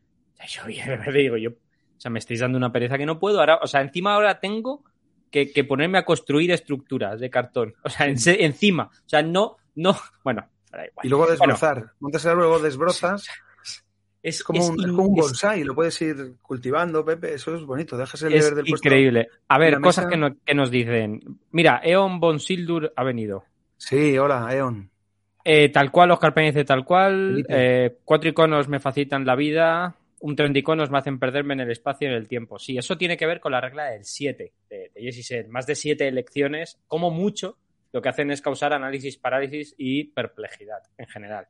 [0.47, 3.67] yo digo, yo, o sea, me estáis dando una pereza que no puedo, ahora, o
[3.67, 4.84] sea, encima ahora tengo
[5.29, 10.47] que, ponerme a construir estructuras de cartón, o sea, encima, o sea, no, no, bueno,
[11.03, 13.27] Y luego desbrozar, montas luego desbrozas.
[14.23, 18.53] Es como, un, bonsai, lo puedes ir cultivando, Pepe, eso es bonito, dejas el deber
[18.53, 18.88] del puesto.
[18.88, 19.29] Increíble.
[19.47, 21.39] A ver, cosas que, nos dicen.
[21.51, 23.45] Mira, Eon Bonsildur ha venido.
[23.77, 24.91] Sí, hola, Eon.
[25.43, 27.43] Eh, tal cual, Oscar Peña dice tal cual.
[27.49, 29.95] Eh, cuatro iconos me facilitan la vida.
[30.19, 32.60] Un tren de iconos me hacen perderme en el espacio y en el tiempo.
[32.60, 36.07] Sí, eso tiene que ver con la regla del 7 de, de Más de 7
[36.07, 37.57] elecciones, como mucho,
[37.91, 41.47] lo que hacen es causar análisis, parálisis y perplejidad en general.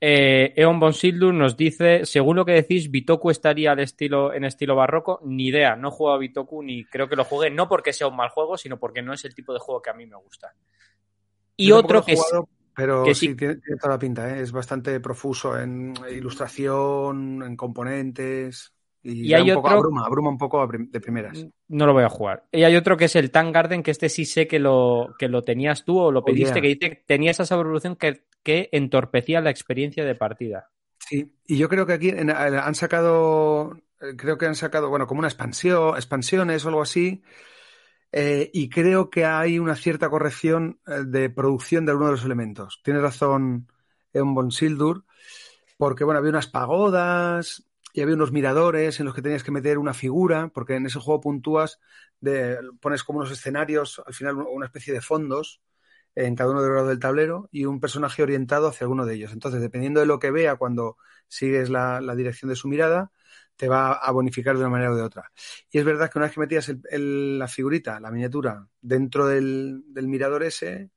[0.00, 4.76] Eh, Eon Bonsildur nos dice, según lo que decís, Bitoku estaría al estilo, en estilo
[4.76, 5.20] barroco.
[5.24, 8.16] Ni idea, no juego a Bitoku ni creo que lo juegue, no porque sea un
[8.16, 10.54] mal juego, sino porque no es el tipo de juego que a mí me gusta.
[11.56, 12.16] Y otro que,
[12.76, 14.42] pero sí, Tiene, toda la pinta, ¿eh?
[14.42, 18.74] es bastante profuso en ilustración, en componentes.
[19.02, 19.66] Y, hay otro.
[19.70, 21.46] abruma, abruma un poco de primeras.
[21.68, 22.44] No lo voy a jugar.
[22.52, 25.28] Y hay otro que es el Tank Garden, que este sí sé que lo, que
[25.28, 28.68] lo tenías tú o lo oh, pediste, que dice que tenía esa sobrevolución que, que
[28.70, 30.70] entorpecía la experiencia de partida.
[31.00, 35.18] Sí, y yo creo que aquí han sacado, eh, creo que han sacado, bueno, como
[35.18, 37.24] una expansión, expansiones o algo así,
[38.12, 42.24] eh, y creo que hay una cierta corrección eh, de producción de algunos de los
[42.24, 42.80] elementos.
[42.84, 43.66] Tiene razón
[44.12, 45.04] Eon Bonsildur,
[45.76, 49.76] porque bueno, había unas pagodas, y había unos miradores en los que tenías que meter
[49.76, 51.80] una figura, porque en ese juego puntúas,
[52.80, 55.60] pones como unos escenarios, al final una especie de fondos
[56.16, 59.14] en cada uno de los lados del tablero y un personaje orientado hacia alguno de
[59.14, 59.32] ellos.
[59.32, 60.96] Entonces, dependiendo de lo que vea cuando
[61.28, 63.12] sigues la, dirección de su mirada,
[63.54, 65.30] te va a bonificar de una manera o de otra.
[65.70, 70.08] Y es verdad que una vez que metías la figurita, la miniatura, dentro del, del
[70.08, 70.90] mirador ese,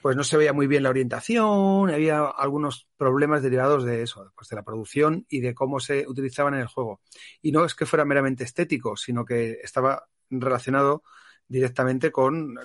[0.00, 4.48] pues no se veía muy bien la orientación, había algunos problemas derivados de eso, pues
[4.48, 7.00] de la producción y de cómo se utilizaban en el juego.
[7.40, 11.02] Y no es que fuera meramente estético, sino que estaba relacionado
[11.48, 12.56] directamente con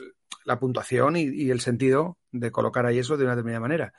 [0.48, 3.94] la puntuación y, el sentido de colocar ahí eso de una determinada manera.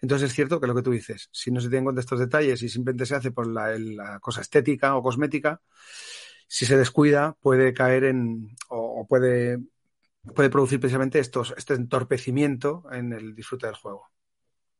[0.00, 2.18] Entonces es cierto que lo que tú dices, si no se tienen en cuenta estos
[2.18, 5.60] detalles y simplemente se hace por la, cosa estética o cosmética,
[6.48, 9.58] si se descuida puede caer en o puede
[10.34, 14.10] puede producir precisamente estos, este entorpecimiento en el disfrute del juego.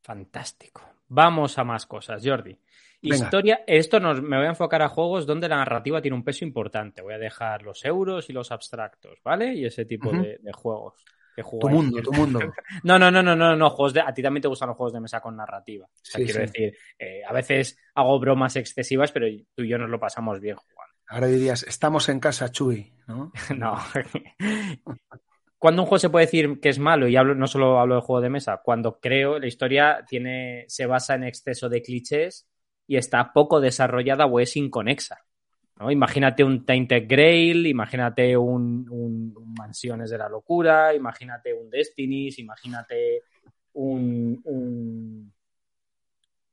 [0.02, 0.82] Fantástico.
[1.10, 2.56] Vamos a más cosas, Jordi.
[3.02, 6.44] Historia, esto nos, me voy a enfocar a juegos donde la narrativa tiene un peso
[6.44, 7.02] importante.
[7.02, 9.54] Voy a dejar los euros y los abstractos, ¿vale?
[9.54, 11.04] Y ese tipo de, juegos.
[11.34, 12.38] Que tu mundo, tu mundo.
[12.84, 14.92] No, no, no, no, no, no, juegos de, a ti también te gustan los juegos
[14.92, 15.86] de mesa con narrativa.
[15.86, 19.90] O sea, quiero decir, eh, a veces hago bromas excesivas, pero tú y yo nos
[19.90, 20.94] lo pasamos bien jugando.
[21.08, 23.32] Ahora dirías, estamos en casa, Chuy, ¿no?
[23.56, 23.76] no.
[25.60, 28.00] Cuando un juego se puede decir que es malo, y hablo, no solo hablo de
[28.00, 32.48] juego de mesa, cuando creo la historia tiene, se basa en exceso de clichés
[32.86, 35.18] y está poco desarrollada o es inconexa.
[35.78, 35.90] ¿no?
[35.90, 43.24] Imagínate un Tainted Grail, imagínate un, Mansiones de la Locura, imagínate un Destinies, imagínate
[43.74, 45.30] un,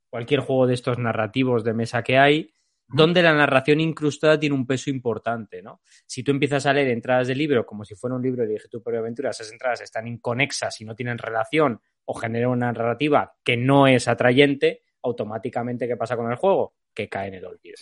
[0.10, 2.54] cualquier juego de estos narrativos de mesa que hay
[2.88, 5.82] donde la narración incrustada tiene un peso importante, ¿no?
[6.06, 8.70] Si tú empiezas a leer entradas de libro como si fuera un libro de Dije
[8.70, 13.36] tu propia aventura, esas entradas están inconexas y no tienen relación o generan una narrativa
[13.44, 16.76] que no es atrayente, automáticamente ¿qué pasa con el juego?
[16.94, 17.76] Que cae en el olvido.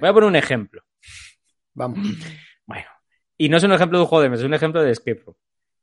[0.00, 0.82] Voy a poner un ejemplo.
[1.72, 1.98] Vamos.
[2.66, 2.86] Bueno,
[3.36, 5.22] y no es un ejemplo de un juego de mesa, es un ejemplo de escape
[5.24, 5.36] room.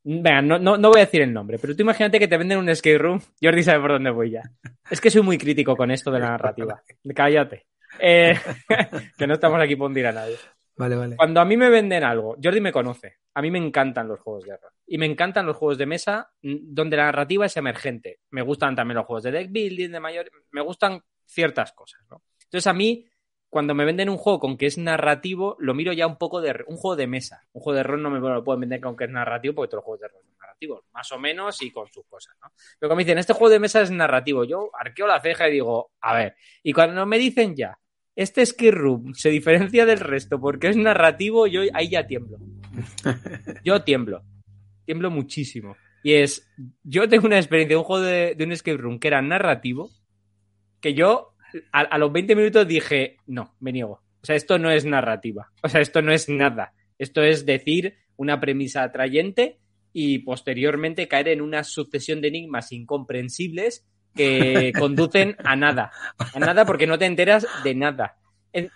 [0.04, 2.58] Venga, no, no, no, voy a decir el nombre, pero tú imagínate que te venden
[2.58, 3.21] un escape room.
[3.41, 4.41] Jordi sabe por dónde voy ya.
[4.89, 6.82] Es que soy muy crítico con esto de la narrativa.
[7.13, 7.67] Cállate.
[7.99, 8.36] Eh,
[9.17, 10.38] que no estamos aquí por hundir a nadie.
[10.75, 11.15] Vale, vale.
[11.15, 14.45] Cuando a mí me venden algo, Jordi me conoce, a mí me encantan los juegos
[14.45, 14.71] de rol.
[14.88, 18.19] Y me encantan los juegos de mesa mm, donde la narrativa es emergente.
[18.32, 20.32] Me gustan también los juegos de deck building, de mayor.
[20.51, 22.23] Me gustan ciertas cosas, ¿no?
[22.43, 23.08] Entonces a mí,
[23.49, 26.63] cuando me venden un juego con que es narrativo, lo miro ya un poco de
[26.67, 27.45] un juego de mesa.
[27.54, 29.80] Un juego de rol no me lo pueden vender con que es narrativo porque todos
[29.80, 32.51] los juegos de rol son narrativos, más o menos y con sus cosas, ¿no?
[32.80, 35.54] Pero cuando me dicen, este juego de mesa es narrativo, yo arqueo la ceja y
[35.54, 36.36] digo, a ver.
[36.63, 37.77] Y cuando me dicen ya,
[38.15, 42.38] este Ski Room se diferencia del resto porque es narrativo, yo ahí ya tiemblo.
[43.63, 44.24] Yo tiemblo.
[44.86, 45.76] Tiemblo muchísimo.
[46.04, 46.50] Y es,
[46.84, 49.91] yo tengo una experiencia de un juego de, un escape room que era narrativo,
[50.80, 51.36] que yo
[51.71, 54.02] a, los 20 minutos dije, no, me niego.
[54.21, 55.52] O sea, esto no es narrativa.
[55.62, 56.74] O sea, esto no es nada.
[56.97, 59.60] Esto es decir una premisa atrayente
[59.93, 65.91] y posteriormente caer en una sucesión de enigmas incomprensibles que conducen a nada.
[66.34, 68.17] A nada porque no te enteras de nada.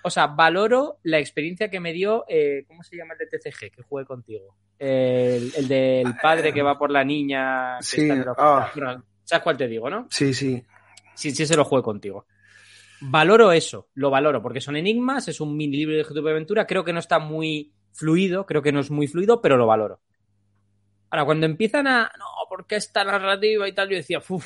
[0.04, 3.72] o sea, valoro la experiencia que me dio, eh, ¿cómo se llama el de TCG
[3.72, 4.56] que jugué contigo?
[4.78, 7.82] El, del padre que va por la niña.
[7.82, 8.72] sí, ah.
[9.24, 10.08] ¿sabes cuál te digo, no?
[10.10, 10.64] Sí, sí.
[11.16, 12.26] Sí, sí, se lo jugué contigo.
[13.02, 16.66] Valoro eso, lo valoro, porque son enigmas, es un mini libro de YouTube de aventura,
[16.66, 20.00] creo que no está muy fluido, creo que no es muy fluido, pero lo valoro.
[21.16, 24.38] Ahora, cuando empiezan a, no, porque esta narrativa y tal, yo decía, fu,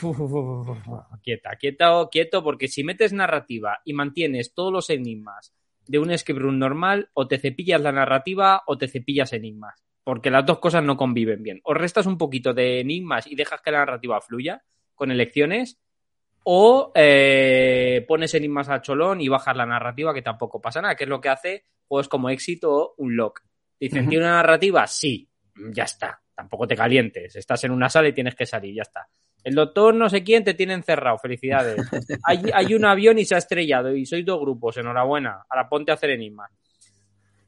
[1.24, 5.52] quieta, quieto, quieto, porque si metes narrativa y mantienes todos los enigmas
[5.88, 10.30] de un escape room normal, o te cepillas la narrativa o te cepillas enigmas, porque
[10.30, 11.60] las dos cosas no conviven bien.
[11.64, 14.62] O restas un poquito de enigmas y dejas que la narrativa fluya
[14.94, 15.80] con elecciones,
[16.44, 21.06] o eh, pones enigmas a cholón y bajas la narrativa, que tampoco pasa nada, que
[21.06, 23.42] es lo que hace juegos como éxito o un lock.
[23.80, 24.86] Dicen, ¿tiene una narrativa?
[24.86, 25.28] Sí,
[25.74, 27.36] ya está tampoco te calientes.
[27.36, 29.10] Estás en una sala y tienes que salir, ya está.
[29.44, 31.76] El doctor no sé quién te tiene encerrado, felicidades.
[32.24, 35.44] Hay, un avión y se ha estrellado y sois dos grupos, enhorabuena.
[35.50, 36.50] Ahora ponte a hacer enigma.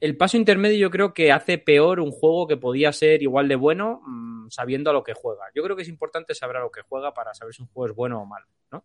[0.02, 3.56] El paso intermedio yo creo que hace peor un juego que podía ser igual de
[3.56, 5.44] bueno mm, sabiendo a lo que juega.
[5.56, 7.92] Yo creo que es importante saber a lo que juega para saber si un juego
[7.92, 8.84] es bueno o malo, ¿no?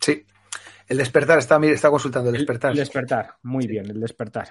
[0.00, 0.24] Sí.
[0.88, 2.70] El despertar, está, está consultando el despertar.
[2.70, 4.48] El, despertar, muy bien, el despertar.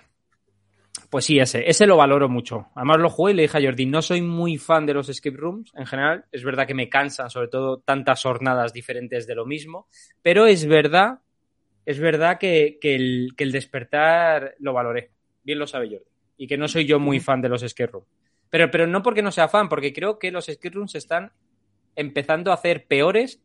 [1.10, 2.68] Pues sí, ese, ese lo valoro mucho.
[2.76, 5.38] Además lo jugué y le dije a Jordi, no soy muy fan de los escape
[5.38, 6.26] rooms en general.
[6.32, 9.88] Es verdad que me cansan, sobre todo, tantas jornadas diferentes de lo mismo.
[10.22, 11.20] Pero es verdad,
[11.86, 15.12] es verdad que, el, que el despertar lo valoré.
[15.44, 16.06] Bien lo sabe Jordi.
[16.38, 18.08] Y que no soy yo muy fan de los escape rooms.
[18.50, 21.32] Pero, pero no porque no sea fan, porque creo que los escape rooms están
[21.96, 23.42] empezando a hacer peores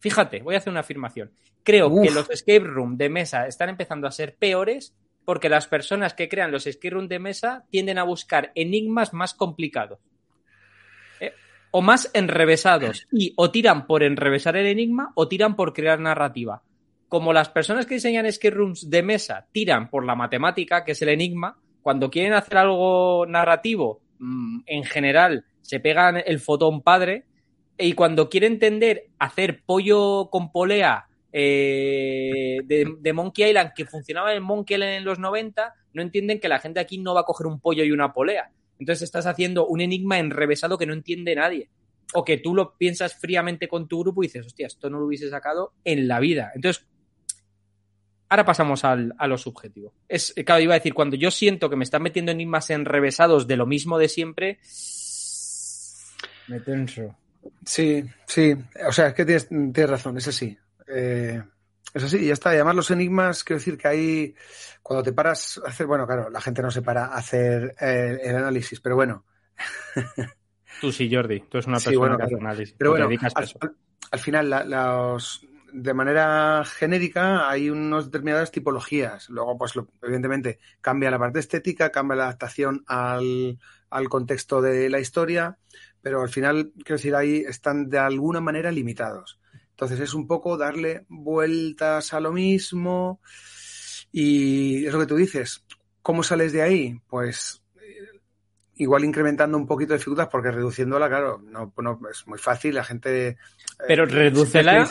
[0.00, 1.30] fíjate, voy a hacer una afirmación.
[1.62, 4.94] Creo que los escape room de mesa están empezando a ser peores
[5.28, 9.34] porque las personas que crean los escape room de mesa tienden a buscar enigmas más
[9.34, 9.98] complicados.
[11.20, 11.34] Eh,
[11.70, 13.06] o más enrevesados.
[13.12, 16.62] Y o tiran por enrevesar el enigma o tiran por crear narrativa.
[17.08, 21.02] Como las personas que diseñan escape rooms de mesa tiran por la matemática, que es
[21.02, 27.26] el enigma, cuando quieren hacer algo narrativo, mm, en general se pegan el fotón padre.
[27.76, 31.07] Y cuando quieren entender hacer pollo con polea
[31.40, 36.48] eh, de, Monkey Island que funcionaba en Monkey Island en los 90, no entienden que
[36.48, 38.50] la gente aquí no va a coger un pollo y una polea.
[38.80, 41.70] Entonces estás haciendo un enigma enrevesado que no entiende nadie.
[42.12, 45.06] O que tú lo piensas fríamente con tu grupo y dices, hostia, esto no lo
[45.06, 46.50] hubiese sacado en la vida.
[46.56, 46.84] Entonces,
[48.28, 49.92] ahora pasamos al, a lo subjetivo.
[50.08, 53.56] Es, claro, iba a decir, cuando yo siento que me están metiendo enigmas enrevesados de
[53.56, 54.58] lo mismo de siempre,
[56.48, 57.14] me tenso.
[57.64, 58.56] Sí, sí.
[58.88, 60.58] O sea, es que tienes, tienes razón, es así.
[60.90, 61.42] Eh,
[61.94, 62.52] eso sí, ya está.
[62.52, 64.34] Y además los enigmas, quiero decir que hay,
[64.82, 68.18] cuando te paras a hacer, bueno, claro, la gente no se para a hacer eh,
[68.22, 69.24] el análisis, pero bueno.
[70.80, 72.74] Tú sí, Jordi, tú eres una persona que hace análisis.
[72.78, 73.08] Pero bueno,
[74.10, 79.28] al, final, los, de manera genérica hay unas determinadas tipologías.
[79.30, 79.72] Luego, pues
[80.02, 83.58] evidentemente cambia la parte estética, cambia la adaptación al,
[83.90, 85.58] al contexto de la historia,
[86.00, 89.40] pero al final, quiero decir, ahí están de alguna manera limitados.
[89.78, 93.20] Entonces es un poco darle vueltas a lo mismo
[94.10, 95.64] y es lo que tú dices.
[96.02, 97.00] ¿Cómo sales de ahí?
[97.06, 98.18] Pues eh,
[98.74, 101.72] igual incrementando un poquito de dificultad porque reduciéndola, claro, no,
[102.10, 103.28] es muy fácil, la gente...
[103.28, 103.36] Eh,
[103.86, 104.84] Pero redúcela,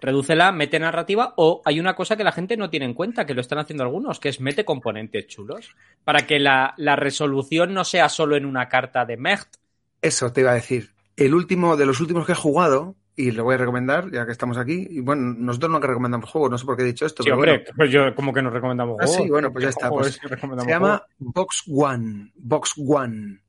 [0.00, 3.34] redúcela, mete narrativa o hay una cosa que la gente no tiene en cuenta, que
[3.34, 7.84] lo están haciendo algunos, que es mete componentes chulos para que la, la resolución no
[7.84, 9.56] sea solo en una carta de Mecht.
[10.00, 10.94] Eso te iba a decir.
[11.14, 14.32] El último, de los últimos que he jugado, y lo voy a recomendar, ya que
[14.32, 14.86] estamos aquí.
[14.90, 17.22] Y bueno, nosotros no recomendamos juegos, no sé por qué he dicho esto.
[17.22, 19.16] Sí, hombre, pues yo como que nos recomendamos juegos.
[19.16, 19.88] Ah, sí, bueno, pues ya está.
[19.88, 22.30] Pues se llama Box One.
[22.36, 23.40] Box One.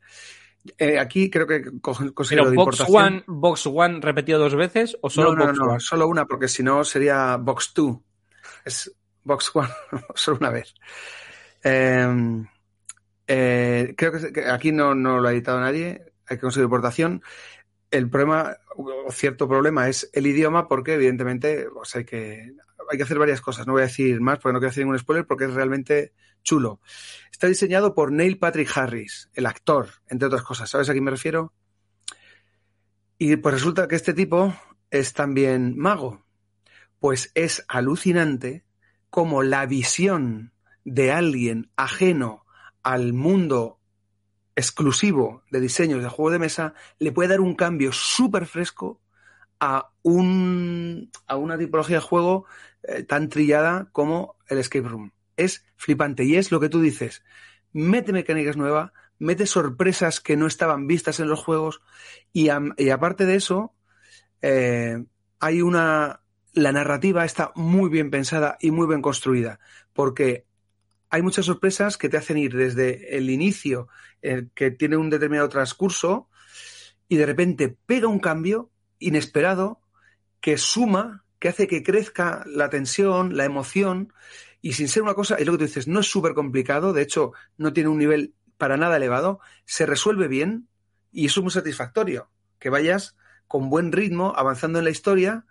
[0.77, 5.51] Eh, aquí creo que considero Box One, Box One repetido dos veces o solo no,
[5.51, 8.03] no, no, solo una, porque si no sería Box Two.
[8.63, 9.69] Es Box One,
[10.15, 10.73] solo una vez.
[11.61, 12.45] Em,
[13.27, 17.21] eh, creo que, aquí no, no, lo ha editado nadie, hay que conseguir importación
[17.91, 18.57] el problema,
[19.09, 22.53] cierto problema, es el idioma, porque evidentemente pues hay, que,
[22.89, 23.67] hay que hacer varias cosas.
[23.67, 26.13] No voy a decir más porque no quiero hacer ningún spoiler, porque es realmente
[26.43, 26.79] chulo.
[27.31, 30.69] Está diseñado por Neil Patrick Harris, el actor, entre otras cosas.
[30.69, 31.53] ¿Sabes a quién me refiero?
[33.17, 34.53] Y pues resulta que este tipo
[34.91, 36.25] es también mago.
[36.99, 38.65] Pues es alucinante
[39.09, 42.45] como la visión de alguien ajeno
[42.83, 43.76] al mundo
[44.57, 48.99] exclusivo de diseños de juego de mesa le puede dar un cambio súper fresco
[49.59, 52.45] a, un, a una tipología de juego
[52.81, 55.11] eh, tan trillada como el escape room.
[55.35, 57.23] Es flipante y es lo que tú dices.
[57.71, 61.81] Mete mecánicas nuevas, mete sorpresas que no estaban vistas en los juegos
[62.33, 63.73] y, aparte de eso,
[64.41, 65.05] eh,
[65.39, 66.21] hay una...
[66.53, 69.59] La narrativa está muy bien pensada y muy bien construida
[69.93, 70.47] porque
[71.09, 73.87] hay muchas sorpresas que te hacen ir desde el inicio,
[74.21, 76.29] eh, que tiene un determinado transcurso,
[77.07, 79.81] y de repente pega un cambio inesperado
[80.41, 84.13] que suma, que hace que crezca la tensión, la emoción,
[84.61, 87.03] y sin ser una cosa, es lo que tú dices, no es súper complicado, de
[87.03, 90.67] hecho, no tiene un nivel para nada elevado, se resuelve bien
[91.11, 92.29] y es muy satisfactorio.
[92.59, 93.15] Que vayas
[93.47, 95.45] con buen ritmo, avanzando en la historia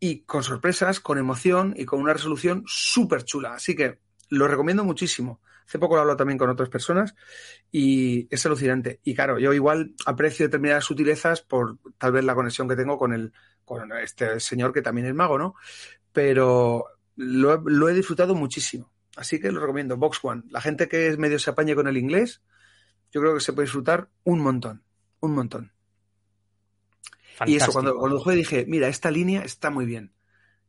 [0.00, 3.54] y con sorpresas, con emoción y con una resolución súper chula.
[3.54, 5.40] Así que lo recomiendo muchísimo.
[5.66, 7.14] Hace poco lo he hablado también con otras personas
[7.70, 9.00] y es alucinante.
[9.04, 13.12] Y claro, yo igual aprecio determinadas sutilezas por tal vez la conexión que tengo con,
[13.12, 13.32] el,
[13.64, 15.54] con este señor que también es mago, ¿no?
[16.12, 18.90] Pero lo, he disfrutado muchísimo.
[19.16, 19.96] Así que lo recomiendo.
[19.96, 20.42] Box One.
[20.50, 22.42] La gente que es medio se apañe con el inglés,
[23.12, 24.82] yo creo que se puede disfrutar un montón.
[25.20, 25.72] Un montón.
[27.46, 30.12] Y eso, cuando, cuando jugué dije, mira, esta línea está muy bien.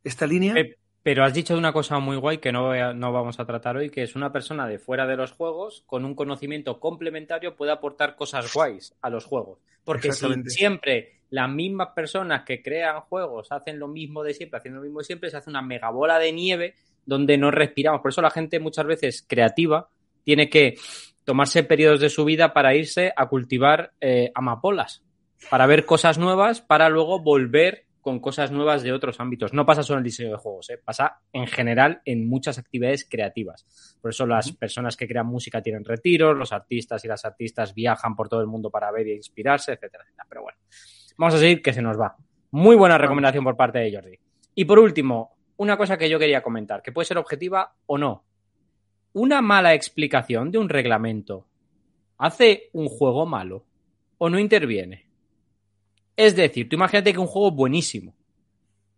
[0.03, 0.53] Esta línea.
[0.55, 3.89] Eh, pero has dicho una cosa muy guay que no, no vamos a tratar hoy,
[3.89, 8.15] que es una persona de fuera de los juegos con un conocimiento complementario puede aportar
[8.15, 9.59] cosas guays a los juegos.
[9.83, 14.79] Porque si siempre las mismas personas que crean juegos hacen lo mismo de siempre, haciendo
[14.79, 18.01] lo mismo de siempre, se hace una megabola de nieve donde no respiramos.
[18.01, 19.89] Por eso la gente muchas veces creativa
[20.23, 20.75] tiene que
[21.23, 25.01] tomarse periodos de su vida para irse a cultivar eh, amapolas,
[25.49, 29.53] para ver cosas nuevas, para luego volver con cosas nuevas de otros ámbitos.
[29.53, 30.79] No pasa solo en el diseño de juegos, ¿eh?
[30.83, 33.65] pasa en general en muchas actividades creativas.
[34.01, 38.15] Por eso las personas que crean música tienen retiros, los artistas y las artistas viajan
[38.15, 40.25] por todo el mundo para ver y inspirarse, etcétera, etcétera.
[40.27, 40.57] Pero bueno,
[41.17, 42.17] vamos a seguir que se nos va.
[42.51, 44.19] Muy buena recomendación por parte de Jordi.
[44.55, 48.25] Y por último, una cosa que yo quería comentar, que puede ser objetiva o no.
[49.13, 51.47] Una mala explicación de un reglamento
[52.17, 53.65] hace un juego malo
[54.17, 55.10] o no interviene.
[56.21, 58.15] Es decir, tú imagínate que un juego es buenísimo,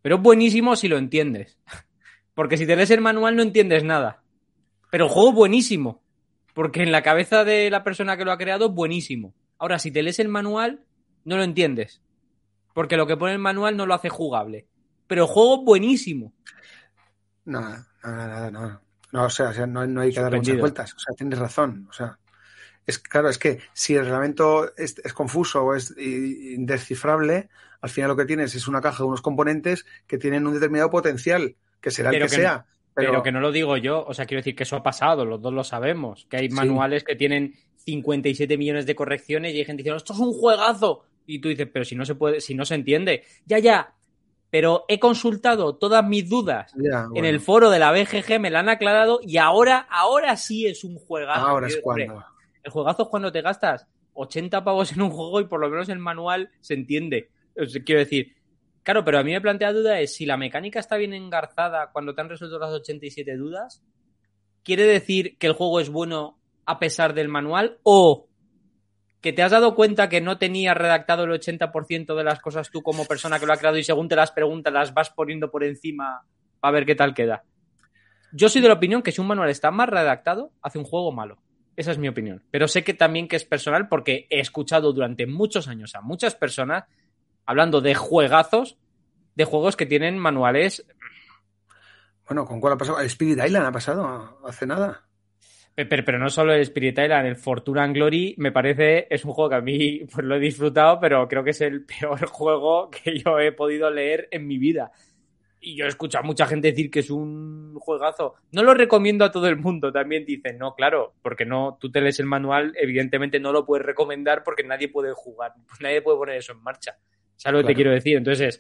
[0.02, 1.58] pero es buenísimo si lo entiendes.
[2.36, 4.22] Porque si te lees el manual no entiendes nada.
[4.92, 6.02] Pero el juego es buenísimo,
[6.54, 9.34] porque en la cabeza de la persona que lo ha creado es buenísimo.
[9.58, 10.84] Ahora, si te lees el manual,
[11.26, 12.02] no lo entiendes.
[12.74, 14.68] Porque lo que pone el manual no lo hace jugable.
[15.08, 16.34] Pero el juego es buenísimo.
[17.46, 18.82] No, no, no, no.
[19.12, 20.94] No, o sea, no, hay que dar muchas vueltas.
[20.94, 21.88] O sea, tienes razón.
[21.90, 22.18] O sea,
[22.86, 27.50] es claro, es que si el reglamento es, confuso o es indescifrable,
[27.82, 30.90] al final lo que tienes es una caja de unos componentes que tienen un determinado
[30.90, 32.66] potencial, que será el que, sea.
[32.94, 33.24] pero...
[33.24, 35.54] que no lo digo yo, o sea, quiero decir que eso ha pasado, los dos
[35.54, 37.56] lo sabemos, que hay manuales que tienen
[37.86, 41.04] 57 millones de correcciones y hay gente diciendo, esto es un juegazo.
[41.26, 43.24] Y tú dices, pero si no se puede, si no se entiende.
[43.46, 43.94] Ya, ya,
[44.50, 46.74] pero he consultado todas mis dudas
[47.16, 50.84] en el foro de la BGG, me la han aclarado y ahora, ahora sí es
[50.84, 51.48] un juegazo.
[51.48, 52.24] Ahora es cuando.
[52.64, 55.90] El juegazo es cuando te gastas 80 pavos en un juego y por lo menos
[55.90, 57.30] el manual se entiende.
[57.86, 58.36] quiero decir,
[58.84, 62.16] claro, pero a mí me plantea duda es si la mecánica está bien engarzada cuando
[62.16, 63.84] te han resuelto las 87 dudas,
[64.64, 68.28] ¿quiere decir que el juego es bueno a pesar del manual o
[69.22, 72.82] que te has dado cuenta que no tenías redactado el 80% de las cosas tú
[72.82, 75.64] como persona que lo ha creado y según te las preguntas las vas poniendo por
[75.64, 76.24] encima
[76.60, 77.44] para ver qué tal queda.
[78.34, 81.12] Yo soy de la opinión que si un manual está más redactado, hace un juego
[81.12, 81.43] malo.
[81.76, 82.44] Esa es mi opinión.
[82.52, 86.36] Pero sé que también que es personal porque he escuchado durante muchos años a muchas
[86.36, 86.86] personas
[87.46, 88.78] hablando de juegazos,
[89.36, 90.86] de juegos que tienen manuales.
[92.28, 93.00] Bueno, ¿con cuál ha pasado?
[93.02, 95.04] Spirit Island ha pasado hace nada.
[95.76, 99.50] Pero, no solo el Spirit Island, el Fortuna and Glory me parece, es un juego
[99.50, 103.18] que a mí pues, lo he disfrutado, pero creo que es el peor juego que
[103.18, 104.92] yo he podido leer en mi vida.
[105.66, 108.36] Y yo he escuchado a mucha gente decir que es un juegazo.
[108.52, 112.02] No lo recomiendo a todo el mundo, también dicen, no, claro, porque no, tú te
[112.02, 116.18] lees el manual, evidentemente no lo puedes recomendar porque nadie puede jugar, pues nadie puede
[116.18, 116.98] poner eso en marcha.
[117.38, 118.18] ¿Sabes lo que te quiero decir?
[118.18, 118.60] Entonces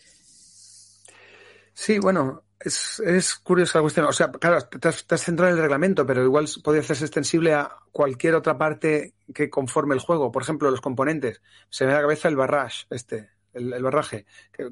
[1.73, 4.05] Sí, bueno, es, es curiosa la cuestión.
[4.05, 7.75] O sea, claro, te has, centrado en el reglamento, pero igual podría hacerse extensible a
[7.91, 10.31] cualquier otra parte que conforme el juego.
[10.31, 11.41] Por ejemplo, los componentes.
[11.69, 14.25] Se me da la cabeza el barrage, este, el, barraje,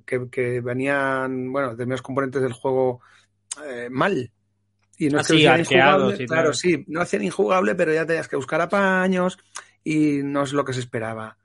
[0.05, 3.01] que, venían, bueno, determinados componentes del juego
[3.65, 4.31] eh, mal.
[4.97, 8.61] Y no es que injugable, claro, sí, no hacían injugable, pero ya tenías que buscar
[8.61, 9.37] apaños
[9.83, 11.37] y no es lo que se esperaba.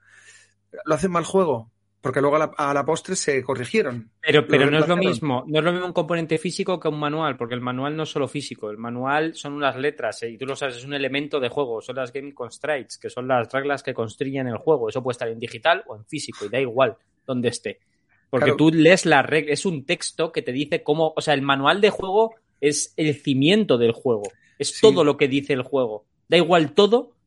[0.85, 1.71] ¿Lo hace mal juego?
[2.07, 4.09] Porque luego a la, postre se corrigieron.
[4.21, 6.97] Pero, pero no es lo mismo, no es lo mismo un componente físico que un
[6.97, 10.37] manual, porque el manual no es solo físico, el manual son unas letras, eh, y
[10.37, 13.51] tú lo sabes, es un elemento de juego, son las game constraints, que son las
[13.51, 14.87] reglas que construyen el juego.
[14.87, 16.95] Eso puede estar en digital o en físico, y da igual
[17.25, 17.81] donde esté.
[18.29, 21.41] Porque tú lees la regla, es un texto que te dice cómo, o sea, el
[21.41, 26.05] manual de juego es el cimiento del juego, es todo lo que dice el juego.
[26.29, 27.17] Da igual todo,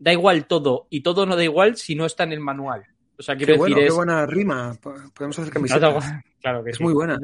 [0.00, 2.86] da igual todo, y todo no da igual si no está en el manual.
[3.18, 4.76] O sea, quiero qué decir, qué buena rima.
[5.14, 6.14] Podemos hacer camisetas.
[6.40, 7.18] Claro que es muy buena.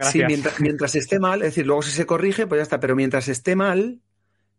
[0.00, 0.22] sí,
[0.60, 2.80] mientras, esté mal, es decir, luego si se corrige, pues ya está.
[2.80, 4.00] Pero mientras esté mal,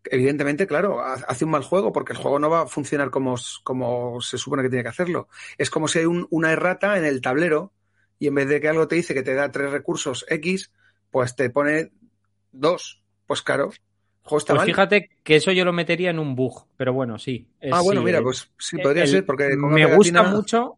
[0.04, 4.20] evidentemente, claro, hace un mal juego porque el juego no va a funcionar como, como
[4.20, 5.28] se supone que tiene que hacerlo.
[5.58, 7.72] Es como si hay una errata en el tablero
[8.18, 10.72] y en vez de que algo te dice que te da tres recursos X,
[11.10, 11.92] pues te pone
[12.52, 13.02] dos.
[13.26, 13.72] Pues claro,
[14.28, 17.48] pues fíjate que eso yo lo metería en un bug, pero bueno, sí.
[17.70, 20.76] ah, bueno, mira, pues sí, podría ser, porque me gusta mucho.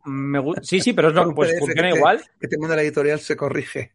[0.62, 2.22] sí, sí, pero es lo, pues funciona igual.
[2.40, 3.92] Que te manda la editorial se corrige.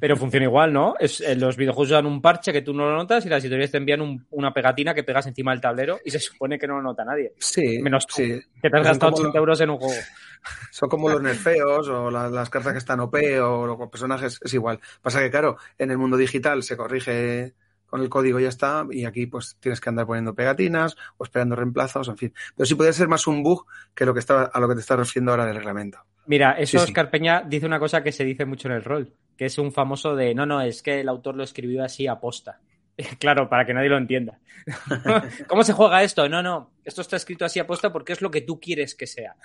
[0.00, 0.94] Pero funciona igual, ¿no?
[0.98, 3.70] Es, eh, los videojuegos dan un parche que tú no lo notas y las editoriales
[3.70, 6.82] te envían una pegatina que pegas encima del tablero y se supone que no lo
[6.82, 7.34] nota nadie.
[7.38, 7.78] Sí.
[7.82, 10.00] Menos tú, que te has gastado 80 euros en un juego.
[10.70, 14.80] Son como los nerfeos o las cartas que están OP o los personajes, es igual.
[15.00, 17.54] Pasa que, claro, en el mundo digital se corrige
[17.92, 21.56] con el código ya está, y aquí pues tienes que andar poniendo pegatinas o esperando
[21.56, 22.32] reemplazos, en fin.
[22.56, 24.80] Pero sí puede ser más un bug que lo que estaba, a lo que te
[24.80, 25.98] estás refiriendo ahora del reglamento.
[26.24, 29.44] Mira, eso Oscar Peña dice una cosa que se dice mucho en el rol, que
[29.44, 32.60] es un famoso de no, no, es que el autor lo escribió así a posta.
[33.18, 34.38] Claro, para que nadie lo entienda.
[35.46, 36.26] ¿Cómo se juega esto?
[36.30, 39.06] No, no, esto está escrito así a posta porque es lo que tú quieres que
[39.06, 39.36] sea.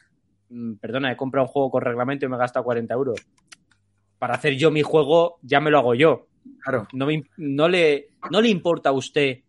[0.48, 3.28] Mm, perdona, he comprado un juego con reglamento y me he gastado 40 euros.
[4.20, 6.28] Para hacer yo mi juego, ya me lo hago yo.
[6.68, 6.88] Claro.
[6.92, 7.08] No,
[7.38, 9.40] no, le, no le importa a usted,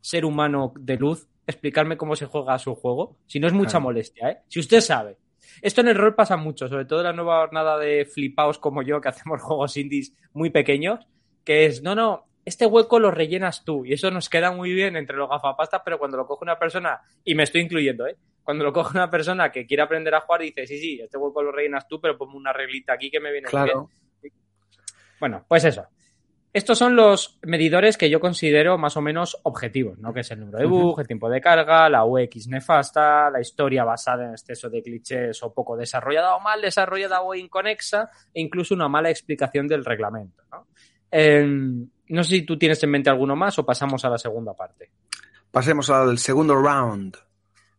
[0.00, 3.18] ser humano de luz, explicarme cómo se juega su juego.
[3.26, 4.38] Si no es mucha molestia, ¿eh?
[4.48, 5.18] Si usted sabe.
[5.60, 8.82] Esto en el rol pasa mucho, sobre todo en la nueva jornada de flipaos como
[8.82, 11.06] yo, que hacemos juegos indies muy pequeños,
[11.44, 13.84] que es, no, no, este hueco lo rellenas tú.
[13.84, 17.02] Y eso nos queda muy bien entre los gafapastas, pero cuando lo coge una persona,
[17.22, 18.16] y me estoy incluyendo, ¿eh?
[18.42, 21.42] cuando lo coge una persona que quiere aprender a jugar, dice, sí, sí, este hueco
[21.42, 23.90] lo rellenas tú, pero ponme una reglita aquí que me viene claro.
[24.22, 24.32] bien.
[25.20, 25.86] Bueno, pues eso.
[26.52, 30.12] Estos son los medidores que yo considero más o menos objetivos, ¿no?
[30.12, 33.84] Que es el número de bug, el tiempo de carga, la UX nefasta, la historia
[33.84, 38.74] basada en exceso de clichés o poco desarrollada o mal desarrollada o inconexa, e incluso
[38.74, 40.66] una mala explicación del reglamento, ¿no?
[41.10, 41.46] Eh,
[42.08, 44.90] no sé si tú tienes en mente alguno más o pasamos a la segunda parte.
[45.50, 47.16] Pasemos al segundo round.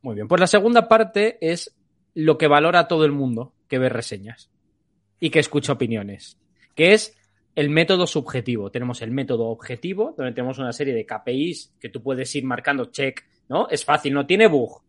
[0.01, 1.75] Muy bien, pues la segunda parte es
[2.15, 4.49] lo que valora todo el mundo que ve reseñas
[5.19, 6.39] y que escucha opiniones,
[6.75, 7.15] que es
[7.55, 8.71] el método subjetivo.
[8.71, 12.85] Tenemos el método objetivo, donde tenemos una serie de KPIs que tú puedes ir marcando
[12.85, 13.67] check, ¿no?
[13.69, 14.81] Es fácil, ¿no tiene bug?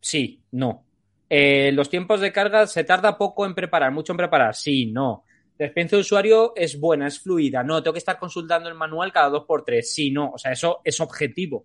[0.00, 0.84] Sí, no.
[1.28, 5.24] Eh, los tiempos de carga se tarda poco en preparar, mucho en preparar, sí, no.
[5.58, 9.12] La experiencia de usuario es buena, es fluida, no, tengo que estar consultando el manual
[9.12, 10.32] cada dos por tres, sí, no.
[10.32, 11.64] O sea, eso es objetivo.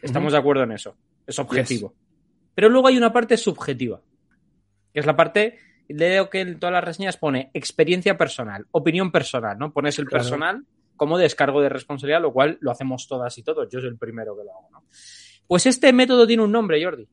[0.00, 0.36] Estamos uh -huh.
[0.36, 0.96] de acuerdo en eso.
[1.26, 1.90] Es objetivo.
[1.90, 1.98] Yes.
[2.54, 4.00] Pero luego hay una parte subjetiva,
[4.92, 5.58] que es la parte
[5.92, 9.72] leo que en todas las reseñas pone experiencia personal, opinión personal, ¿no?
[9.72, 10.24] Pones el claro.
[10.24, 10.64] personal
[10.96, 13.68] como descargo de responsabilidad, lo cual lo hacemos todas y todos.
[13.70, 14.84] Yo soy el primero que lo hago, ¿no?
[15.46, 17.08] Pues este método tiene un nombre, Jordi.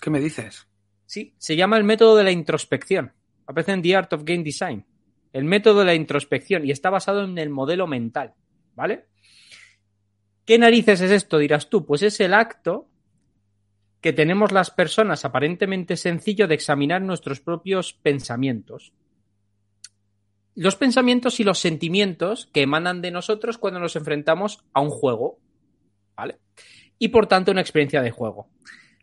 [0.00, 0.66] ¿Qué me dices?
[1.06, 3.12] Sí, se llama el método de la introspección.
[3.46, 4.84] Aparece en The Art of Game Design.
[5.32, 8.34] El método de la introspección y está basado en el modelo mental,
[8.74, 9.06] ¿vale?
[10.44, 11.38] ¿Qué narices es esto?
[11.38, 11.86] Dirás tú.
[11.86, 12.88] Pues es el acto
[14.04, 18.92] que tenemos las personas aparentemente sencillo de examinar nuestros propios pensamientos.
[20.54, 25.38] Los pensamientos y los sentimientos que emanan de nosotros cuando nos enfrentamos a un juego,
[26.14, 26.38] ¿vale?
[26.98, 28.50] Y por tanto una experiencia de juego.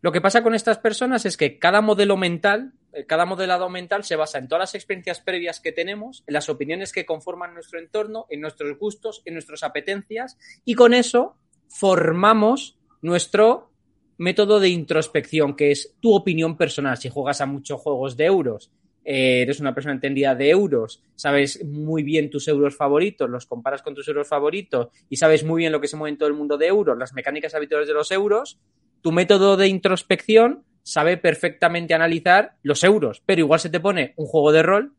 [0.02, 2.74] Lo que pasa con estas personas es que cada modelo mental,
[3.08, 6.91] cada modelado mental se basa en todas las experiencias previas que tenemos, en las opiniones
[6.91, 11.38] que conforman nuestro entorno, en nuestros gustos, en nuestras apetencias, y con eso
[11.70, 13.70] formamos nuestro
[14.22, 16.97] método de introspección, que es tu opinión personal.
[16.97, 18.72] Si juegas a muchos juegos de euros,
[19.03, 23.82] eh, eres una persona entendida de euros, sabes muy bien tus euros favoritos, los comparas
[23.82, 26.36] con tus euros favoritos y sabes muy bien lo que se mueve en todo el
[26.36, 28.59] mundo de euros, las mecánicas habituales de los euros,
[29.01, 34.28] tu método de introspección sabe perfectamente analizar los euros, pero igual se te pone un
[34.28, 34.93] juego de rol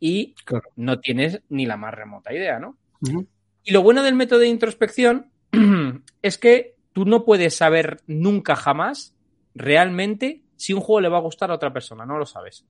[0.00, 0.68] y claro.
[0.74, 2.76] no tienes ni la más remota idea, ¿no?
[3.02, 3.26] Uh -huh.
[3.62, 5.30] Y lo bueno del método de introspección
[6.22, 9.14] es que tú no puedes saber nunca jamás
[9.54, 12.66] realmente si un juego le va a gustar a otra persona, no lo sabes.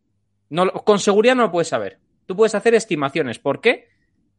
[0.49, 1.99] No, con seguridad no lo puedes saber.
[2.27, 3.39] Tú puedes hacer estimaciones.
[3.39, 3.89] ¿Por qué?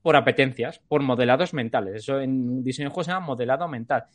[0.01, 1.95] Por apetencias, por modelados mentales.
[1.95, 4.05] Eso en diseño de juegos se llama modelado mental.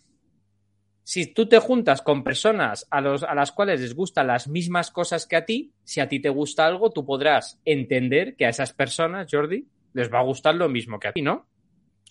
[1.02, 4.90] Si tú te juntas con personas a, los, a las cuales les gustan las mismas
[4.90, 8.48] cosas que a ti, si a ti te gusta algo, tú podrás entender que a
[8.48, 11.46] esas personas, Jordi, les va a gustar lo mismo que a ti, ¿no?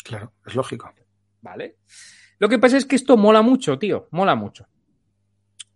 [0.04, 0.94] Claro, es lógico.
[1.42, 1.78] Vale.
[2.40, 4.68] Lo que pasa es que esto mola mucho, tío, mola mucho.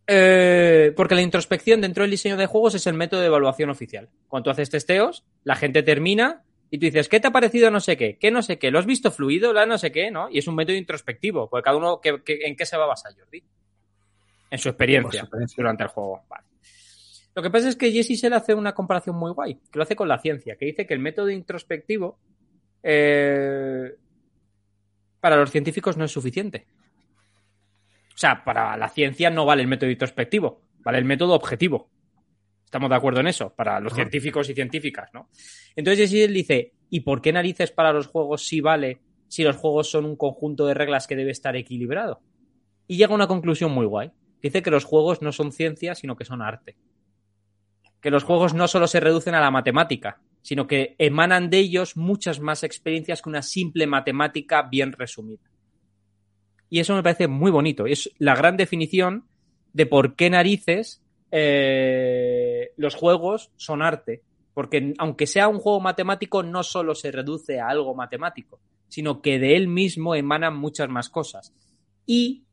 [0.08, 4.10] Eh, porque la introspección dentro del diseño de juegos es el método de evaluación oficial.
[4.28, 7.80] Cuando tú haces testeos, la gente termina y tú dices, ¿qué te ha parecido no
[7.80, 8.18] sé qué?
[8.18, 8.72] ¿Qué no sé qué?
[8.72, 9.54] ¿Lo has visto fluido?
[9.54, 10.10] ¿La no sé qué?
[10.10, 10.30] ¿no?
[10.30, 12.88] Y es un método introspectivo, porque cada uno, ¿qué, qué, en qué se va a
[12.88, 13.44] basar, Jordi?
[14.52, 15.56] En su experiencia, experiencia.
[15.58, 16.24] durante el juego.
[16.28, 16.46] Vale.
[17.36, 19.84] Lo que pasa es que Jesse se le hace una comparación muy guay, que lo
[19.84, 22.18] hace con la ciencia, que dice que el método introspectivo
[22.82, 23.96] eh,
[25.20, 26.68] para los científicos no es suficiente.
[28.14, 31.90] O sea, para la ciencia no vale el método introspectivo, vale el método objetivo.
[32.66, 35.30] Estamos de acuerdo en eso, para los científicos y científicas, ¿no?
[35.76, 39.90] Entonces él dice, ¿y por qué narices para los juegos sí vale si los juegos
[39.90, 42.22] son un conjunto de reglas que debe estar equilibrado?
[42.88, 44.12] Y llega a una conclusión muy guay.
[44.42, 46.78] Dice que los juegos no son ciencia, sino que son arte.
[48.02, 51.98] Que los juegos no solo se reducen a la matemática, sino que emanan de ellos
[51.98, 55.50] muchas más experiencias que una simple matemática bien resumida.
[56.70, 57.86] Y eso me parece muy bonito.
[57.86, 59.26] Es la gran definición
[59.74, 64.24] de por qué narices eh, los juegos son arte.
[64.54, 69.40] Porque aunque sea un juego matemático, no solo se reduce a algo matemático, sino que
[69.40, 71.54] de él mismo emanan muchas más cosas.
[72.06, 72.44] Y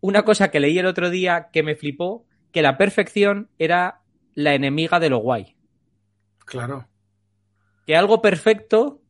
[0.00, 4.02] una cosa que leí el otro día que me flipó, que la perfección era
[4.34, 5.56] la enemiga de lo guay.
[6.44, 6.86] Claro.
[7.86, 9.00] Que algo perfecto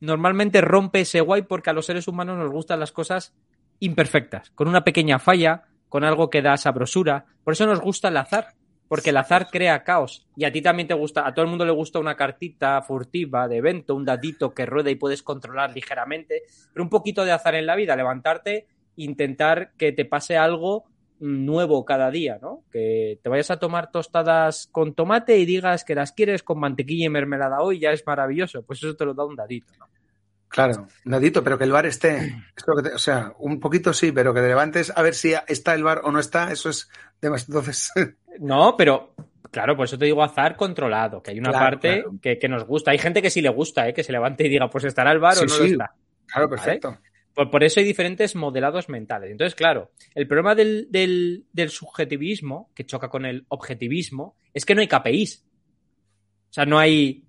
[0.00, 3.34] normalmente rompe ese guay porque a los seres humanos nos gustan las cosas
[3.78, 7.26] imperfectas, con una pequeña falla, con algo que da sabrosura.
[7.44, 8.48] Por eso nos gusta el azar,
[8.88, 10.26] porque el azar crea caos.
[10.36, 13.48] Y a ti también te gusta, a todo el mundo le gusta una cartita furtiva
[13.48, 16.42] de evento, un dadito que rueda y puedes controlar ligeramente,
[16.72, 20.84] pero un poquito de azar en la vida, levantarte, intentar que te pase algo
[21.20, 22.64] nuevo cada día, ¿no?
[22.70, 27.06] Que te vayas a tomar tostadas con tomate y digas que las quieres con mantequilla
[27.06, 28.62] y mermelada hoy, ya es maravilloso.
[28.62, 29.86] Pues eso te lo da un dadito, ¿no?
[30.48, 32.36] Claro, nadito, pero que el bar esté.
[32.94, 36.02] O sea, un poquito sí, pero que te levantes a ver si está el bar
[36.04, 36.88] o no está, eso es
[37.20, 37.60] demasiado.
[37.60, 37.92] Entonces.
[38.38, 39.14] No, pero
[39.50, 42.18] claro, por eso te digo azar controlado, que hay una Claro, parte claro.
[42.20, 42.90] Que, que nos gusta.
[42.90, 43.94] Hay gente que sí le gusta, ¿eh?
[43.94, 45.94] que se levante y diga, pues estará el bar o Sí, no lo está.
[46.26, 46.98] Claro, perfecto.
[47.36, 49.30] Por, por eso hay diferentes modelados mentales.
[49.30, 54.74] Entonces, claro, el problema del, del- del subjetivismo, que choca con el objetivismo, es que
[54.74, 55.44] no hay KPIs.
[56.50, 57.26] O sea, no hay.